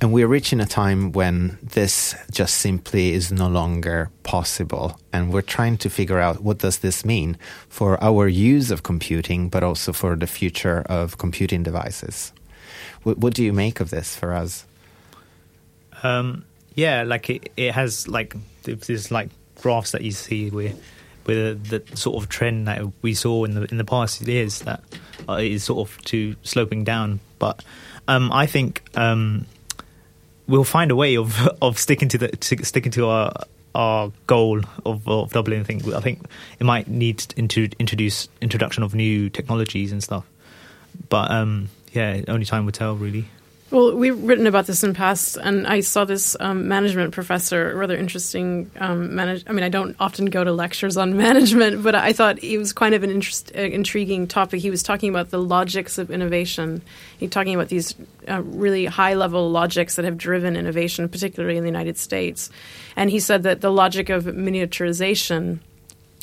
And 0.00 0.12
we're 0.12 0.26
reaching 0.26 0.60
a 0.60 0.66
time 0.66 1.12
when 1.12 1.58
this 1.62 2.14
just 2.30 2.56
simply 2.56 3.12
is 3.12 3.30
no 3.30 3.48
longer 3.48 4.10
possible. 4.22 4.98
And 5.12 5.32
we're 5.32 5.42
trying 5.42 5.76
to 5.78 5.90
figure 5.90 6.18
out 6.18 6.42
what 6.42 6.58
does 6.58 6.78
this 6.78 7.04
mean 7.04 7.36
for 7.68 8.02
our 8.02 8.26
use 8.26 8.70
of 8.70 8.82
computing, 8.82 9.48
but 9.48 9.62
also 9.62 9.92
for 9.92 10.16
the 10.16 10.26
future 10.26 10.82
of 10.86 11.18
computing 11.18 11.62
devices. 11.62 12.32
What, 13.02 13.18
what 13.18 13.34
do 13.34 13.44
you 13.44 13.52
make 13.52 13.80
of 13.80 13.90
this 13.90 14.16
for 14.16 14.32
us? 14.32 14.64
Um, 16.02 16.44
yeah, 16.74 17.02
like 17.02 17.28
it, 17.28 17.52
it 17.56 17.72
has 17.72 18.08
like 18.08 18.34
this 18.62 19.10
like 19.10 19.28
graphs 19.60 19.92
that 19.92 20.02
you 20.02 20.12
see 20.12 20.48
where 20.50 20.72
with 21.26 21.66
the 21.66 21.82
sort 21.96 22.22
of 22.22 22.28
trend 22.28 22.66
that 22.66 22.82
we 23.02 23.14
saw 23.14 23.44
in 23.44 23.54
the 23.54 23.64
in 23.64 23.76
the 23.76 23.84
past 23.84 24.26
years 24.26 24.60
that 24.60 24.82
uh, 25.28 25.34
is 25.34 25.64
sort 25.64 25.88
of 25.88 26.02
to 26.04 26.34
sloping 26.42 26.84
down. 26.84 27.20
But 27.38 27.62
um, 28.10 28.32
I 28.32 28.46
think 28.46 28.82
um, 28.96 29.46
we'll 30.48 30.64
find 30.64 30.90
a 30.90 30.96
way 30.96 31.16
of 31.16 31.46
of 31.62 31.78
sticking 31.78 32.08
to 32.08 32.18
the 32.18 32.28
to 32.28 32.64
sticking 32.64 32.92
to 32.92 33.06
our 33.06 33.32
our 33.72 34.10
goal 34.26 34.60
of, 34.84 35.06
of 35.08 35.32
doubling 35.32 35.62
things. 35.64 35.90
I 35.92 36.00
think 36.00 36.26
it 36.58 36.64
might 36.64 36.88
need 36.88 37.18
to 37.18 37.70
introduce 37.78 38.28
introduction 38.40 38.82
of 38.82 38.94
new 38.94 39.30
technologies 39.30 39.92
and 39.92 40.02
stuff. 40.02 40.26
But 41.08 41.30
um, 41.30 41.68
yeah, 41.92 42.22
only 42.26 42.46
time 42.46 42.64
will 42.64 42.72
tell, 42.72 42.96
really. 42.96 43.26
Well, 43.70 43.94
we've 43.94 44.20
written 44.20 44.48
about 44.48 44.66
this 44.66 44.82
in 44.82 44.94
past, 44.94 45.36
and 45.36 45.64
I 45.64 45.78
saw 45.78 46.04
this 46.04 46.36
um, 46.40 46.66
management 46.66 47.14
professor, 47.14 47.72
rather 47.76 47.96
interesting. 47.96 48.68
Um, 48.80 49.14
manage- 49.14 49.44
I 49.46 49.52
mean, 49.52 49.62
I 49.62 49.68
don't 49.68 49.94
often 50.00 50.26
go 50.26 50.42
to 50.42 50.52
lectures 50.52 50.96
on 50.96 51.16
management, 51.16 51.84
but 51.84 51.94
I 51.94 52.12
thought 52.12 52.42
it 52.42 52.58
was 52.58 52.72
kind 52.72 52.96
of 52.96 53.04
an 53.04 53.10
interest- 53.10 53.52
uh, 53.56 53.60
intriguing 53.60 54.26
topic. 54.26 54.60
He 54.60 54.70
was 54.70 54.82
talking 54.82 55.08
about 55.08 55.30
the 55.30 55.38
logics 55.38 55.98
of 55.98 56.10
innovation. 56.10 56.82
He's 57.18 57.30
talking 57.30 57.54
about 57.54 57.68
these 57.68 57.94
uh, 58.28 58.42
really 58.42 58.86
high 58.86 59.14
level 59.14 59.48
logics 59.52 59.94
that 59.94 60.04
have 60.04 60.18
driven 60.18 60.56
innovation, 60.56 61.08
particularly 61.08 61.56
in 61.56 61.62
the 61.62 61.68
United 61.70 61.96
States. 61.96 62.50
And 62.96 63.08
he 63.08 63.20
said 63.20 63.44
that 63.44 63.60
the 63.60 63.70
logic 63.70 64.08
of 64.08 64.24
miniaturization 64.24 65.60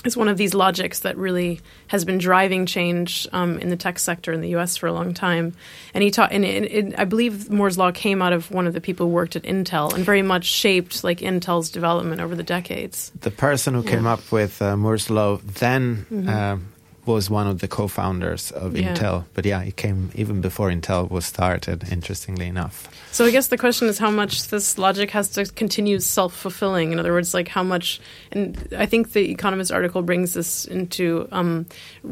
is 0.06 0.16
one 0.16 0.28
of 0.28 0.38
these 0.38 0.54
logics 0.54 1.00
that 1.00 1.18
really 1.18 1.60
has 1.88 2.06
been 2.06 2.18
driving 2.18 2.66
change 2.66 3.28
um, 3.32 3.58
in 3.60 3.70
the 3.70 3.76
tech 3.76 4.00
sector 4.00 4.32
in 4.32 4.42
the 4.42 4.50
U.S. 4.50 4.78
for 4.78 4.88
a 4.88 4.94
long 4.94 5.14
time. 5.14 5.54
And 5.94 6.04
he 6.04 6.12
taught, 6.12 6.32
and 6.32 6.46
it, 6.46 6.72
it, 6.72 7.00
I 7.00 7.06
believe 7.06 7.50
Moore's 7.50 7.78
law 7.78 7.92
came 7.92 8.22
out 8.22 8.34
of 8.34 8.52
one 8.52 8.68
of 8.68 8.74
the 8.74 8.82
people 8.82 9.08
who 9.08 9.12
worked 9.12 9.36
at 9.36 9.44
Intel 9.44 9.94
and 9.94 10.06
very 10.06 10.22
much 10.22 10.46
shaped 10.46 11.04
like 11.04 11.20
Intel's 11.20 11.70
development 11.70 12.22
over 12.22 12.36
the 12.36 12.44
decades. 12.44 13.12
The 13.22 13.32
person 13.32 13.74
who 13.74 13.82
yeah. 13.82 13.92
came 13.92 14.06
up 14.06 14.32
with 14.32 14.62
uh, 14.62 14.78
Moore's 14.78 15.10
law 15.10 15.38
then 15.38 16.06
mm-hmm. 16.12 16.30
um, 16.30 16.74
was 17.08 17.30
one 17.30 17.48
of 17.48 17.60
the 17.60 17.68
co-founders 17.68 18.52
of 18.52 18.78
yeah. 18.78 18.94
Intel. 18.94 19.26
But 19.34 19.46
yeah, 19.46 19.62
it 19.64 19.78
came 19.78 20.12
even 20.16 20.42
before 20.42 20.70
Intel 20.70 21.10
was 21.10 21.26
started. 21.26 21.92
Interestingly 21.92 22.48
enough. 22.48 22.90
So 23.12 23.26
I 23.26 23.32
guess 23.32 23.48
the 23.48 23.58
question 23.58 23.88
is 23.88 23.98
how 23.98 24.12
much 24.12 24.50
this 24.50 24.78
logic 24.78 25.10
has 25.12 25.30
to 25.30 25.46
continue 25.46 26.00
self-fulfilling. 26.00 26.92
In 26.92 27.00
other 27.00 27.14
words, 27.14 27.34
like 27.34 27.48
how 27.48 27.64
much. 27.64 28.00
And 28.32 28.68
I 28.78 28.86
think 28.86 29.14
the 29.14 29.32
Economist 29.32 29.72
article 29.72 30.02
brings 30.02 30.34
this 30.34 30.66
into 30.66 31.28
um, 31.32 31.66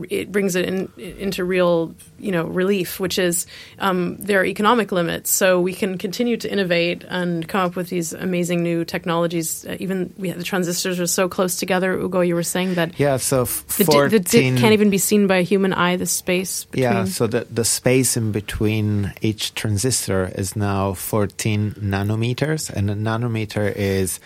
it 0.09 0.31
brings 0.31 0.55
it 0.55 0.65
in, 0.65 0.91
into 0.97 1.43
real 1.43 1.93
you 2.17 2.31
know 2.31 2.45
relief, 2.45 2.99
which 2.99 3.19
is 3.19 3.45
um, 3.79 4.17
there 4.17 4.41
are 4.41 4.45
economic 4.45 4.91
limits. 4.91 5.29
So 5.29 5.61
we 5.61 5.73
can 5.73 5.97
continue 5.97 6.37
to 6.37 6.51
innovate 6.51 7.03
and 7.07 7.47
come 7.47 7.61
up 7.61 7.75
with 7.75 7.89
these 7.89 8.13
amazing 8.13 8.63
new 8.63 8.85
technologies. 8.85 9.65
Uh, 9.65 9.77
even 9.79 10.13
we, 10.17 10.31
the 10.31 10.43
transistors 10.43 10.99
are 10.99 11.07
so 11.07 11.29
close 11.29 11.57
together. 11.57 11.93
Ugo, 11.93 12.21
you 12.21 12.35
were 12.35 12.43
saying 12.43 12.75
that. 12.75 12.99
Yeah. 12.99 13.17
So 13.17 13.45
14, 13.45 14.09
the, 14.09 14.19
the, 14.19 14.59
can't 14.59 14.73
even 14.73 14.84
even 14.85 14.91
be 14.91 14.97
seen 14.99 15.25
by 15.25 15.37
a 15.37 15.41
human 15.41 15.73
eye, 15.73 15.95
the 15.95 16.05
space 16.05 16.65
between? 16.65 16.83
Yeah, 16.83 17.05
so 17.05 17.25
the, 17.25 17.47
the 17.49 17.65
space 17.65 18.15
in 18.15 18.31
between 18.31 19.13
each 19.21 19.55
transistor 19.55 20.31
is 20.35 20.55
now 20.55 20.93
14 20.93 21.71
nanometers, 21.81 22.69
and 22.69 22.91
a 22.91 22.95
nanometer 22.95 23.73
is 23.75 24.19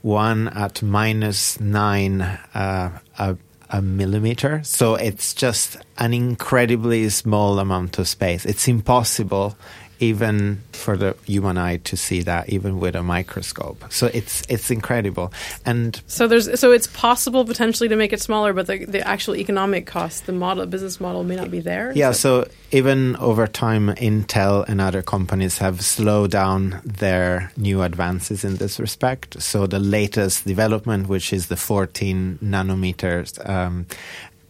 one 0.00 0.48
at 0.48 0.82
minus 0.82 1.60
nine 1.60 2.22
uh, 2.22 2.98
a, 3.18 3.36
a 3.68 3.82
millimeter. 3.82 4.62
So 4.64 4.94
it's 4.94 5.34
just 5.34 5.76
an 5.98 6.14
incredibly 6.14 7.10
small 7.10 7.58
amount 7.58 7.98
of 7.98 8.08
space. 8.08 8.46
It's 8.46 8.68
impossible 8.68 9.56
even 10.00 10.62
for 10.72 10.96
the 10.96 11.14
human 11.26 11.58
eye 11.58 11.76
to 11.76 11.96
see 11.96 12.22
that 12.22 12.48
even 12.48 12.80
with 12.80 12.96
a 12.96 13.02
microscope. 13.02 13.84
So 13.90 14.06
it's 14.12 14.42
it's 14.48 14.70
incredible. 14.70 15.32
And 15.64 16.02
so 16.06 16.26
there's 16.26 16.58
so 16.58 16.72
it's 16.72 16.88
possible 16.88 17.44
potentially 17.44 17.88
to 17.88 17.96
make 17.96 18.12
it 18.12 18.20
smaller, 18.20 18.52
but 18.52 18.66
the, 18.66 18.84
the 18.86 19.06
actual 19.06 19.36
economic 19.36 19.86
cost, 19.86 20.26
the 20.26 20.32
model 20.32 20.66
business 20.66 21.00
model 21.00 21.22
may 21.22 21.36
not 21.36 21.50
be 21.50 21.60
there. 21.60 21.92
Yeah, 21.94 22.12
so 22.12 22.48
even 22.72 23.16
over 23.16 23.46
time 23.46 23.88
Intel 23.96 24.66
and 24.68 24.80
other 24.80 25.02
companies 25.02 25.58
have 25.58 25.82
slowed 25.82 26.30
down 26.30 26.80
their 26.84 27.52
new 27.56 27.82
advances 27.82 28.44
in 28.44 28.56
this 28.56 28.80
respect. 28.80 29.40
So 29.42 29.66
the 29.66 29.78
latest 29.78 30.46
development, 30.46 31.08
which 31.08 31.32
is 31.32 31.48
the 31.48 31.56
14 31.56 32.38
nanometers 32.42 33.48
um, 33.48 33.86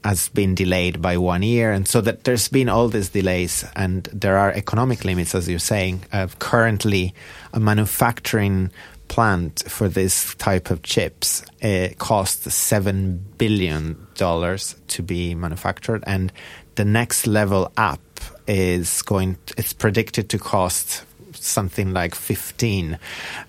has 0.05 0.29
been 0.31 0.55
delayed 0.55 1.03
by 1.03 1.17
one 1.17 1.43
year, 1.43 1.73
and 1.73 1.87
so 1.87 2.01
that 2.01 2.25
there's 2.25 2.49
been 2.49 2.69
all 2.69 2.89
these 2.89 3.11
delays, 3.11 3.65
and 3.77 4.05
there 4.13 4.39
are 4.39 4.51
economic 4.53 5.05
limits, 5.05 5.35
as 5.35 5.49
you're 5.49 5.59
saying. 5.59 6.03
Uh, 6.13 6.29
currently, 6.39 7.15
a 7.53 7.61
manufacturing 7.61 8.71
plant 9.09 9.65
for 9.67 9.89
this 9.89 10.35
type 10.37 10.71
of 10.71 10.83
chips 10.83 11.43
uh, 11.63 11.89
costs 11.99 12.55
seven 12.55 13.25
billion 13.39 14.07
dollars 14.15 14.77
to 14.89 15.03
be 15.03 15.35
manufactured, 15.35 16.03
and 16.07 16.33
the 16.77 16.85
next 16.85 17.27
level 17.27 17.71
up 17.77 18.01
is 18.47 19.03
going. 19.03 19.37
it's 19.59 19.73
predicted 19.73 20.29
to 20.31 20.39
cost 20.39 21.05
something 21.35 21.93
like 21.93 22.15
15 22.15 22.99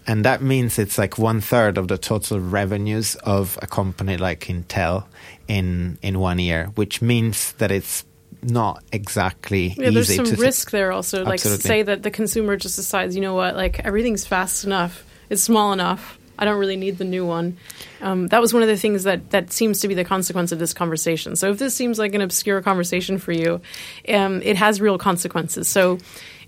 and 0.08 0.26
that 0.26 0.42
means 0.42 0.78
it's 0.78 0.98
like 0.98 1.18
one 1.18 1.42
third 1.42 1.78
of 1.78 1.88
the 1.88 1.98
total 1.98 2.40
revenues 2.40 3.16
of 3.16 3.58
a 3.62 3.68
company 3.68 4.18
like 4.18 4.42
intel 4.42 5.06
in 5.52 5.98
in 6.02 6.18
one 6.18 6.40
year, 6.40 6.68
which 6.76 7.02
means 7.02 7.52
that 7.54 7.72
it's 7.72 8.06
not 8.42 8.84
exactly 8.92 9.76
yeah, 9.78 9.90
there's 9.92 10.16
some 10.16 10.26
risk 10.40 10.72
there 10.72 10.94
also. 10.94 11.26
Like 11.26 11.42
say 11.42 11.84
that 11.84 12.04
the 12.04 12.10
consumer 12.10 12.56
just 12.56 12.78
decides, 12.78 13.16
you 13.16 13.22
know 13.22 13.36
what, 13.36 13.56
like 13.56 13.80
everything's 13.80 14.26
fast 14.26 14.64
enough, 14.64 15.04
it's 15.30 15.44
small 15.44 15.74
enough. 15.74 16.18
I 16.40 16.46
don't 16.46 16.58
really 16.58 16.78
need 16.78 16.98
the 16.98 17.06
new 17.06 17.26
one. 17.26 17.58
Um, 18.00 18.28
that 18.30 18.42
was 18.42 18.52
one 18.52 18.64
of 18.64 18.70
the 18.70 18.78
things 18.78 19.04
that 19.04 19.30
that 19.32 19.52
seems 19.52 19.82
to 19.82 19.90
be 19.90 19.94
the 19.94 20.06
consequence 20.06 20.54
of 20.54 20.58
this 20.58 20.74
conversation. 20.74 21.36
So 21.36 21.52
if 21.52 21.60
this 21.60 21.76
seems 21.76 22.00
like 22.00 22.16
an 22.16 22.22
obscure 22.22 22.62
conversation 22.62 23.18
for 23.18 23.34
you, 23.34 23.62
um, 24.08 24.42
it 24.42 24.56
has 24.56 24.80
real 24.80 24.98
consequences. 24.98 25.68
So 25.68 26.00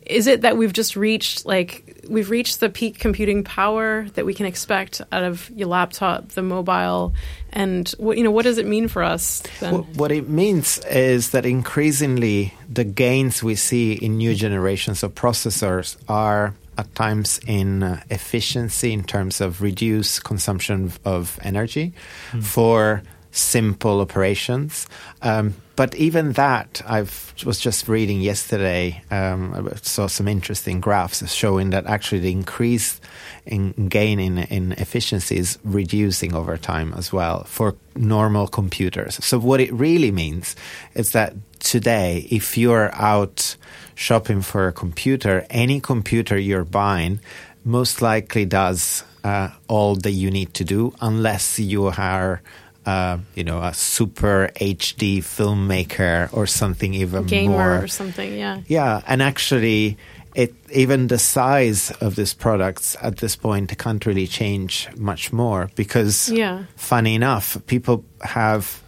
is 0.05 0.27
it 0.27 0.41
that 0.41 0.57
we've 0.57 0.73
just 0.73 0.95
reached 0.95 1.45
like 1.45 2.01
we've 2.07 2.29
reached 2.29 2.59
the 2.59 2.69
peak 2.69 2.99
computing 2.99 3.43
power 3.43 4.07
that 4.15 4.25
we 4.25 4.33
can 4.33 4.45
expect 4.45 5.01
out 5.11 5.23
of 5.23 5.49
your 5.51 5.67
laptop, 5.67 6.29
the 6.29 6.41
mobile, 6.41 7.13
and 7.51 7.89
what 7.97 8.17
you 8.17 8.23
know 8.23 8.31
what 8.31 8.43
does 8.43 8.57
it 8.57 8.65
mean 8.65 8.87
for 8.87 9.03
us? 9.03 9.41
Then? 9.59 9.73
What 9.95 10.11
it 10.11 10.27
means 10.27 10.79
is 10.85 11.31
that 11.31 11.45
increasingly 11.45 12.53
the 12.69 12.83
gains 12.83 13.43
we 13.43 13.55
see 13.55 13.93
in 13.93 14.17
new 14.17 14.35
generations 14.35 15.03
of 15.03 15.15
processors 15.15 15.97
are 16.07 16.53
at 16.77 16.93
times 16.95 17.39
in 17.45 17.83
uh, 17.83 18.01
efficiency 18.09 18.93
in 18.93 19.03
terms 19.03 19.39
of 19.41 19.61
reduced 19.61 20.23
consumption 20.23 20.91
of 21.05 21.39
energy 21.43 21.93
mm. 22.31 22.43
for 22.43 23.03
simple 23.31 24.01
operations. 24.01 24.87
Um, 25.21 25.55
but 25.75 25.95
even 25.95 26.33
that, 26.33 26.81
I 26.85 27.01
was 27.45 27.59
just 27.59 27.87
reading 27.87 28.21
yesterday, 28.21 29.01
um, 29.09 29.69
I 29.71 29.75
saw 29.77 30.05
some 30.05 30.27
interesting 30.27 30.79
graphs 30.79 31.33
showing 31.33 31.71
that 31.71 31.87
actually 31.87 32.19
the 32.19 32.31
increase 32.31 33.01
in 33.45 33.71
gain 33.89 34.19
in, 34.19 34.37
in 34.37 34.73
efficiency 34.73 35.37
is 35.37 35.57
reducing 35.63 36.35
over 36.35 36.57
time 36.57 36.93
as 36.95 37.11
well 37.11 37.43
for 37.45 37.75
normal 37.95 38.47
computers. 38.47 39.23
So 39.25 39.39
what 39.39 39.59
it 39.59 39.73
really 39.73 40.11
means 40.11 40.55
is 40.93 41.11
that 41.13 41.33
today, 41.59 42.27
if 42.29 42.55
you're 42.55 42.93
out 42.93 43.55
shopping 43.95 44.41
for 44.41 44.67
a 44.67 44.73
computer, 44.73 45.45
any 45.49 45.79
computer 45.79 46.37
you're 46.37 46.65
buying 46.65 47.19
most 47.65 48.01
likely 48.01 48.45
does 48.45 49.03
uh, 49.23 49.49
all 49.67 49.95
that 49.95 50.11
you 50.11 50.29
need 50.29 50.53
to 50.53 50.63
do 50.63 50.93
unless 51.01 51.57
you 51.57 51.87
are 51.87 52.41
uh, 52.85 53.17
you 53.35 53.43
know, 53.43 53.61
a 53.61 53.73
super 53.73 54.49
HD 54.55 55.19
filmmaker 55.19 56.31
or 56.33 56.47
something 56.47 56.93
even 56.93 57.25
Gamer 57.25 57.51
more. 57.51 57.83
or 57.83 57.87
something, 57.87 58.37
yeah. 58.37 58.61
Yeah, 58.67 59.01
and 59.07 59.21
actually, 59.21 59.97
it 60.35 60.53
even 60.71 61.07
the 61.07 61.19
size 61.19 61.91
of 62.01 62.15
these 62.15 62.33
products 62.33 62.97
at 63.01 63.17
this 63.17 63.35
point 63.35 63.77
can't 63.77 64.05
really 64.05 64.27
change 64.27 64.89
much 64.97 65.31
more 65.31 65.69
because, 65.75 66.29
yeah. 66.29 66.63
funny 66.75 67.15
enough, 67.15 67.57
people 67.67 68.03
have 68.21 68.81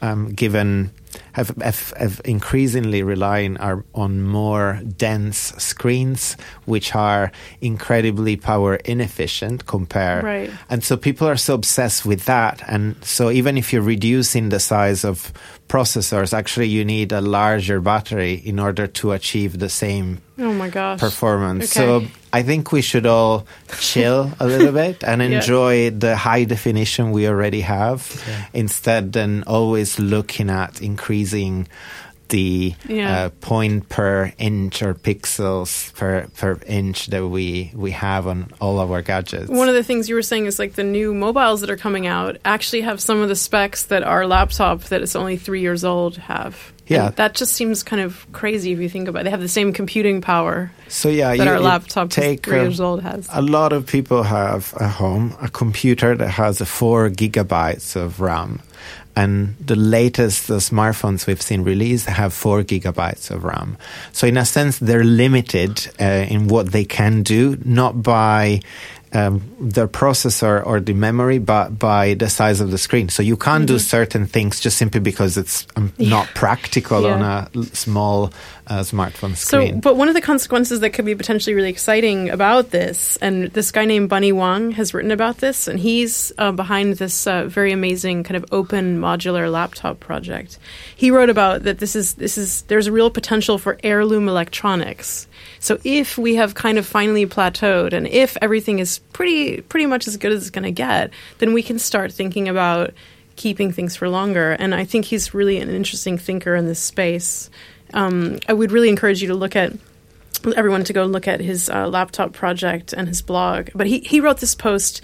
um, 0.00 0.32
given 0.32 0.90
have, 1.32 1.48
have, 1.62 1.92
have 1.96 2.20
increasingly 2.24 3.02
relying 3.02 3.56
are 3.58 3.84
on 3.94 4.22
more 4.22 4.80
dense 4.96 5.52
screens, 5.58 6.36
which 6.66 6.94
are 6.94 7.32
incredibly 7.60 8.36
power 8.36 8.76
inefficient 8.76 9.66
compared. 9.66 10.24
Right. 10.24 10.50
And 10.68 10.84
so 10.84 10.96
people 10.96 11.26
are 11.28 11.36
so 11.36 11.54
obsessed 11.54 12.04
with 12.06 12.24
that. 12.26 12.62
And 12.66 13.02
so 13.04 13.30
even 13.30 13.56
if 13.58 13.72
you're 13.72 13.82
reducing 13.82 14.48
the 14.50 14.60
size 14.60 15.04
of 15.04 15.32
processors, 15.68 16.32
actually 16.32 16.68
you 16.68 16.84
need 16.84 17.12
a 17.12 17.20
larger 17.20 17.80
battery 17.80 18.34
in 18.34 18.58
order 18.58 18.86
to 18.86 19.12
achieve 19.12 19.58
the 19.58 19.68
same 19.68 20.20
Oh 20.38 20.52
my 20.52 20.68
gosh. 20.68 21.00
performance. 21.00 21.76
Okay. 21.76 21.80
So 21.86 22.06
I 22.32 22.42
think 22.42 22.72
we 22.72 22.80
should 22.80 23.04
all 23.06 23.46
chill 23.78 24.32
a 24.40 24.46
little 24.46 24.72
bit 24.72 25.04
and 25.04 25.20
Yeah. 25.20 25.38
enjoy 25.40 25.90
the 25.90 26.16
high 26.16 26.44
definition 26.44 27.12
we 27.12 27.28
already 27.28 27.60
have 27.60 28.00
Yeah. 28.26 28.44
instead 28.54 29.12
than 29.12 29.42
always 29.46 29.98
looking 29.98 30.48
at 30.50 30.80
increasing 30.80 31.68
the 32.32 32.74
Yeah. 32.88 33.26
uh, 33.26 33.28
point 33.40 33.88
per 33.88 34.32
inch 34.38 34.82
or 34.82 34.94
pixels 34.94 35.94
per 35.94 36.26
per 36.36 36.58
inch 36.66 37.06
that 37.08 37.26
we 37.28 37.70
we 37.74 37.92
have 37.92 38.26
on 38.26 38.48
all 38.60 38.80
of 38.80 38.90
our 38.90 39.02
gadgets. 39.02 39.48
One 39.48 39.68
of 39.68 39.74
the 39.74 39.84
things 39.84 40.08
you 40.08 40.16
were 40.16 40.22
saying 40.22 40.46
is 40.46 40.58
like 40.58 40.72
the 40.74 40.82
new 40.84 41.14
mobiles 41.14 41.60
that 41.60 41.70
are 41.70 41.76
coming 41.76 42.06
out 42.06 42.38
actually 42.44 42.80
have 42.82 43.00
some 43.00 43.20
of 43.20 43.28
the 43.28 43.36
specs 43.36 43.84
that 43.84 44.02
our 44.02 44.26
laptop 44.26 44.84
that 44.84 45.02
is 45.02 45.14
only 45.14 45.36
three 45.36 45.60
years 45.60 45.84
old 45.84 46.16
have. 46.16 46.72
Yeah. 46.86 47.06
And 47.06 47.16
that 47.16 47.34
just 47.34 47.52
seems 47.52 47.82
kind 47.82 48.02
of 48.02 48.26
crazy 48.32 48.72
if 48.72 48.78
you 48.80 48.88
think 48.88 49.08
about 49.08 49.20
it. 49.20 49.24
They 49.24 49.30
have 49.30 49.40
the 49.40 49.48
same 49.48 49.72
computing 49.72 50.20
power 50.20 50.72
so 50.88 51.08
yeah, 51.08 51.36
that 51.36 51.44
you, 51.44 51.50
our 51.50 51.60
laptop 51.60 52.10
take 52.10 52.44
three 52.44 52.58
uh, 52.58 52.62
years 52.62 52.80
old 52.80 53.02
has. 53.02 53.28
A 53.30 53.42
lot 53.42 53.72
of 53.72 53.86
people 53.86 54.22
have 54.24 54.74
at 54.80 54.90
home 54.90 55.36
a 55.40 55.48
computer 55.48 56.16
that 56.16 56.28
has 56.28 56.60
a 56.60 56.66
four 56.66 57.08
gigabytes 57.10 57.94
of 57.94 58.20
RAM. 58.20 58.60
And 59.14 59.56
the 59.58 59.76
latest 59.76 60.48
smartphones 60.48 61.26
we've 61.26 61.42
seen 61.42 61.62
released 61.62 62.06
have 62.06 62.32
four 62.32 62.62
gigabytes 62.62 63.30
of 63.30 63.44
RAM. 63.44 63.76
So 64.12 64.26
in 64.26 64.36
a 64.36 64.44
sense, 64.44 64.78
they're 64.78 65.04
limited 65.04 65.86
uh, 66.00 66.04
in 66.28 66.48
what 66.48 66.72
they 66.72 66.84
can 66.84 67.22
do, 67.22 67.58
not 67.64 68.02
by 68.02 68.62
um, 69.14 69.42
their 69.60 69.88
processor 69.88 70.64
or 70.66 70.80
the 70.80 70.94
memory, 70.94 71.38
but 71.38 71.78
by 71.78 72.14
the 72.14 72.28
size 72.30 72.60
of 72.60 72.70
the 72.70 72.78
screen. 72.78 73.08
So 73.08 73.22
you 73.22 73.36
can't 73.36 73.66
do 73.66 73.78
certain 73.78 74.26
things 74.26 74.58
just 74.60 74.78
simply 74.78 75.00
because 75.00 75.36
it's 75.36 75.66
um, 75.76 75.92
not 75.98 76.28
practical 76.34 77.06
on 77.06 77.22
a 77.22 77.64
small 77.74 78.32
uh, 78.68 78.80
smartphone 78.80 79.36
So, 79.36 79.58
screen. 79.58 79.80
but 79.80 79.96
one 79.96 80.08
of 80.08 80.14
the 80.14 80.20
consequences 80.20 80.80
that 80.80 80.90
could 80.90 81.04
be 81.04 81.14
potentially 81.14 81.52
really 81.54 81.68
exciting 81.68 82.30
about 82.30 82.70
this, 82.70 83.16
and 83.18 83.48
this 83.52 83.70
guy 83.70 83.84
named 83.84 84.08
Bunnie 84.08 84.30
Huang 84.30 84.70
has 84.72 84.94
written 84.94 85.10
about 85.10 85.38
this, 85.38 85.68
and 85.68 85.78
he's 85.78 86.32
uh, 86.38 86.52
behind 86.52 86.94
this 86.96 87.26
uh, 87.26 87.46
very 87.46 87.72
amazing 87.72 88.22
kind 88.22 88.36
of 88.36 88.46
open 88.52 88.98
modular 88.98 89.50
laptop 89.50 90.00
project. 90.00 90.58
He 90.96 91.10
wrote 91.10 91.28
about 91.28 91.64
that 91.64 91.80
this 91.80 91.94
is 91.96 92.14
this 92.14 92.38
is 92.38 92.62
there's 92.62 92.86
a 92.86 92.92
real 92.92 93.10
potential 93.10 93.58
for 93.58 93.78
heirloom 93.82 94.28
electronics. 94.28 95.26
So 95.62 95.78
if 95.84 96.18
we 96.18 96.34
have 96.34 96.56
kind 96.56 96.76
of 96.76 96.84
finally 96.84 97.24
plateaued, 97.24 97.92
and 97.92 98.08
if 98.08 98.36
everything 98.42 98.80
is 98.80 98.98
pretty 99.12 99.60
pretty 99.60 99.86
much 99.86 100.08
as 100.08 100.16
good 100.16 100.32
as 100.32 100.42
it's 100.42 100.50
going 100.50 100.64
to 100.64 100.72
get, 100.72 101.12
then 101.38 101.52
we 101.52 101.62
can 101.62 101.78
start 101.78 102.12
thinking 102.12 102.48
about 102.48 102.92
keeping 103.36 103.70
things 103.70 103.94
for 103.94 104.08
longer. 104.08 104.52
And 104.52 104.74
I 104.74 104.84
think 104.84 105.04
he's 105.04 105.32
really 105.32 105.58
an 105.58 105.70
interesting 105.70 106.18
thinker 106.18 106.56
in 106.56 106.66
this 106.66 106.80
space. 106.80 107.48
Um, 107.94 108.40
I 108.48 108.52
would 108.52 108.72
really 108.72 108.88
encourage 108.88 109.22
you 109.22 109.28
to 109.28 109.36
look 109.36 109.54
at 109.54 109.72
everyone 110.56 110.82
to 110.82 110.92
go 110.92 111.04
look 111.04 111.28
at 111.28 111.38
his 111.38 111.70
uh, 111.70 111.86
laptop 111.86 112.32
project 112.32 112.92
and 112.92 113.06
his 113.06 113.22
blog. 113.22 113.70
But 113.72 113.86
he, 113.86 114.00
he 114.00 114.20
wrote 114.20 114.38
this 114.38 114.56
post 114.56 115.00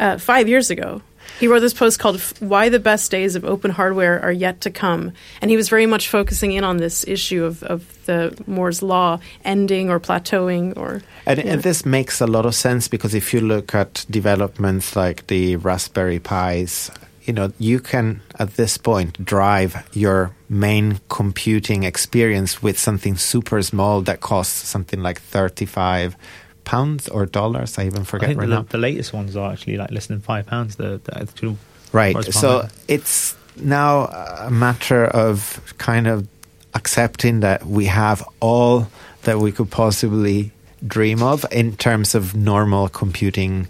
uh, 0.00 0.18
five 0.18 0.48
years 0.48 0.70
ago. 0.70 1.02
He 1.40 1.48
wrote 1.48 1.60
this 1.60 1.72
post 1.72 1.98
called 1.98 2.20
Why 2.40 2.68
the 2.68 2.78
Best 2.78 3.10
Days 3.10 3.34
of 3.34 3.46
Open 3.46 3.70
Hardware 3.70 4.22
Are 4.22 4.30
Yet 4.30 4.60
to 4.60 4.70
Come. 4.70 5.12
And 5.40 5.50
he 5.50 5.56
was 5.56 5.70
very 5.70 5.86
much 5.86 6.08
focusing 6.08 6.52
in 6.52 6.64
on 6.64 6.76
this 6.76 7.02
issue 7.08 7.44
of, 7.44 7.62
of 7.62 8.04
the 8.04 8.36
Moore's 8.46 8.82
Law 8.82 9.20
ending 9.42 9.88
or 9.88 9.98
plateauing 9.98 10.76
or. 10.76 11.00
And, 11.24 11.38
and 11.40 11.62
this 11.62 11.86
makes 11.86 12.20
a 12.20 12.26
lot 12.26 12.44
of 12.44 12.54
sense 12.54 12.88
because 12.88 13.14
if 13.14 13.32
you 13.32 13.40
look 13.40 13.74
at 13.74 14.04
developments 14.10 14.94
like 14.94 15.28
the 15.28 15.56
Raspberry 15.56 16.18
Pis, 16.18 16.90
you 17.24 17.32
know, 17.32 17.50
you 17.58 17.80
can 17.80 18.20
at 18.38 18.56
this 18.56 18.76
point 18.76 19.24
drive 19.24 19.88
your 19.94 20.34
main 20.50 21.00
computing 21.08 21.84
experience 21.84 22.62
with 22.62 22.78
something 22.78 23.16
super 23.16 23.62
small 23.62 24.02
that 24.02 24.20
costs 24.20 24.68
something 24.68 25.00
like 25.00 25.20
35 25.22 26.16
pounds 26.70 27.08
or 27.08 27.26
dollars. 27.26 27.78
I 27.78 27.86
even 27.86 28.02
I 28.02 28.04
forget 28.04 28.28
think 28.28 28.40
right 28.40 28.48
the, 28.48 28.54
now. 28.54 28.62
the 28.62 28.78
latest 28.78 29.12
ones 29.12 29.36
are 29.36 29.52
actually 29.52 29.76
like 29.76 29.90
less 29.90 30.06
than 30.06 30.20
five 30.20 30.46
pounds. 30.46 30.76
The, 30.76 31.00
the 31.04 31.12
actual 31.18 31.56
Right. 31.92 32.16
So 32.32 32.68
it's 32.86 33.36
now 33.56 34.06
a 34.46 34.50
matter 34.50 35.04
of 35.06 35.74
kind 35.78 36.06
of 36.06 36.26
accepting 36.74 37.40
that 37.40 37.66
we 37.66 37.86
have 37.86 38.22
all 38.38 38.86
that 39.22 39.38
we 39.38 39.52
could 39.52 39.70
possibly 39.70 40.52
dream 40.86 41.22
of 41.22 41.44
in 41.50 41.76
terms 41.76 42.14
of 42.14 42.34
normal 42.34 42.88
computing 42.88 43.68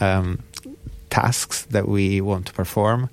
um, 0.00 0.38
tasks 1.10 1.62
that 1.70 1.88
we 1.88 2.20
want 2.20 2.46
to 2.46 2.52
perform. 2.52 3.08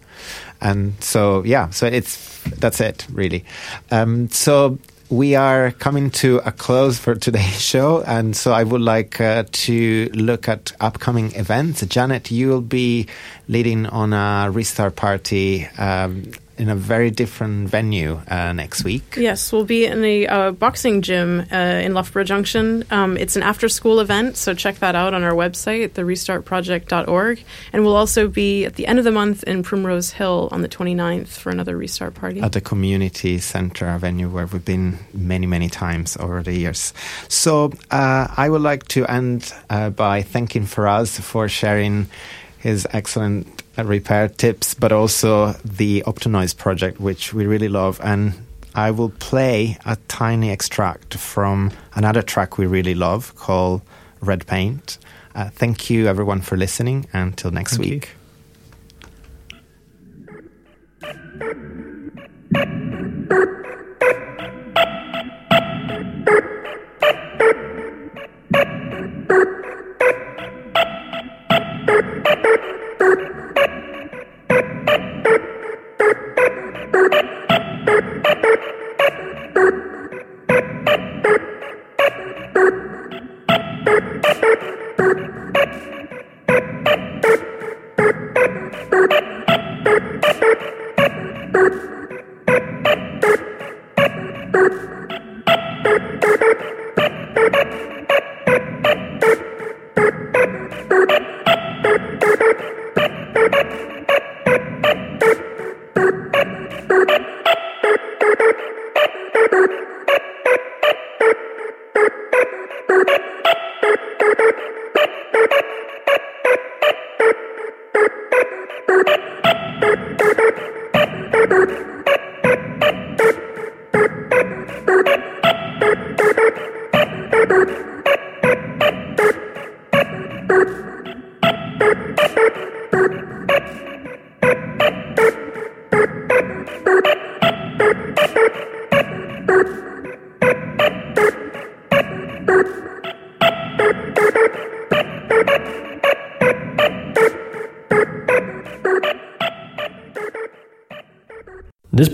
And 0.61 1.01
so, 1.01 1.43
yeah, 1.45 1.69
so 1.69 1.87
it's 1.87 2.41
that's 2.59 2.81
it 2.81 3.07
really. 3.11 3.45
Um, 3.91 4.29
so 4.29 4.77
we 5.09 5.35
are 5.35 5.71
coming 5.71 6.11
to 6.11 6.37
a 6.45 6.51
close 6.51 6.99
for 6.99 7.15
today's 7.15 7.59
show, 7.71 8.03
and 8.03 8.35
so 8.35 8.53
I 8.53 8.63
would 8.63 8.81
like 8.81 9.19
uh, 9.19 9.43
to 9.51 10.09
look 10.13 10.47
at 10.47 10.71
upcoming 10.79 11.33
events. 11.35 11.85
Janet, 11.85 12.29
you 12.31 12.49
will 12.49 12.61
be 12.61 13.07
leading 13.47 13.87
on 13.87 14.13
a 14.13 14.51
restart 14.51 14.95
party 14.95 15.65
um, 15.77 16.31
in 16.59 16.67
a 16.69 16.75
very 16.75 17.09
different 17.09 17.69
venue 17.69 18.19
uh, 18.27 18.51
next 18.51 18.83
week. 18.83 19.15
Yes, 19.17 19.51
we'll 19.51 19.63
be 19.63 19.85
in 19.85 20.03
a 20.03 20.27
uh, 20.27 20.51
boxing 20.51 21.01
gym 21.01 21.45
uh, 21.51 21.55
in 21.55 21.93
Loughborough 21.93 22.25
Junction. 22.25 22.83
Um, 22.91 23.15
it's 23.15 23.37
an 23.37 23.43
after 23.43 23.69
school 23.69 24.01
event, 24.01 24.35
so 24.35 24.53
check 24.53 24.79
that 24.79 24.93
out 24.93 25.13
on 25.13 25.23
our 25.23 25.31
website, 25.31 25.89
therestartproject.org. 25.91 27.43
And 27.71 27.83
we'll 27.83 27.95
also 27.95 28.27
be 28.27 28.65
at 28.65 28.75
the 28.75 28.85
end 28.87 28.99
of 28.99 29.05
the 29.05 29.11
month 29.11 29.43
in 29.43 29.63
Primrose 29.63 30.11
Hill 30.11 30.49
on 30.51 30.61
the 30.61 30.69
29th 30.69 31.29
for 31.29 31.49
another 31.49 31.77
restart 31.77 32.13
party. 32.13 32.41
at 32.41 32.51
the 32.51 32.61
community 32.61 33.39
center, 33.39 33.87
a 33.87 33.97
venue 33.97 34.29
where 34.29 34.45
we've 34.45 34.65
been 34.65 34.99
many, 35.13 35.47
many 35.47 35.69
times 35.69 36.17
over 36.17 36.43
the 36.43 36.53
years. 36.53 36.93
So 37.29 37.71
uh, 37.89 38.27
I 38.35 38.49
would 38.49 38.61
like 38.61 38.87
to 38.89 39.05
end 39.05 39.53
uh, 39.69 39.91
by 39.91 40.23
thanking 40.23 40.63
Faraz 40.63 41.21
for 41.21 41.47
sharing 41.47 42.09
his 42.59 42.87
excellent 42.91 43.47
repair 43.77 44.27
tips, 44.27 44.73
but 44.73 44.91
also 44.91 45.53
the 45.63 46.03
Opto 46.05 46.29
Noise 46.29 46.53
project, 46.53 46.99
which 46.99 47.33
we 47.33 47.45
really 47.45 47.69
love. 47.69 47.99
And 48.03 48.33
I 48.75 48.91
will 48.91 49.09
play 49.09 49.77
a 49.85 49.97
tiny 50.07 50.51
extract 50.51 51.15
from 51.15 51.71
another 51.95 52.21
track 52.21 52.57
we 52.57 52.65
really 52.65 52.95
love 52.95 53.35
called 53.35 53.81
Red 54.21 54.45
Paint. 54.45 54.97
Uh, 55.33 55.49
thank 55.49 55.89
you, 55.89 56.07
everyone, 56.07 56.41
for 56.41 56.57
listening. 56.57 57.07
Until 57.13 57.51
next 57.51 57.77
Thank 57.77 57.89
week. 57.89 58.05
You. 58.05 58.18
Thank 105.99 107.29
you. 107.29 107.38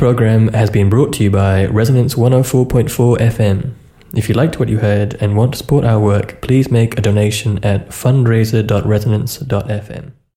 Program 0.05 0.49
has 0.49 0.69
been 0.69 0.87
brought 0.87 1.11
to 1.11 1.23
you 1.23 1.31
by 1.31 1.65
Resonance 1.65 2.13
104.4 2.13 3.17
FM. 3.17 3.71
If 4.13 4.29
you 4.29 4.35
liked 4.35 4.59
what 4.59 4.69
you 4.69 4.77
heard 4.77 5.15
and 5.15 5.35
want 5.35 5.53
to 5.53 5.57
support 5.57 5.83
our 5.83 5.99
work, 5.99 6.43
please 6.43 6.69
make 6.69 6.95
a 6.95 7.01
donation 7.01 7.57
at 7.65 7.89
fundraiser.resonance.fm. 7.89 10.11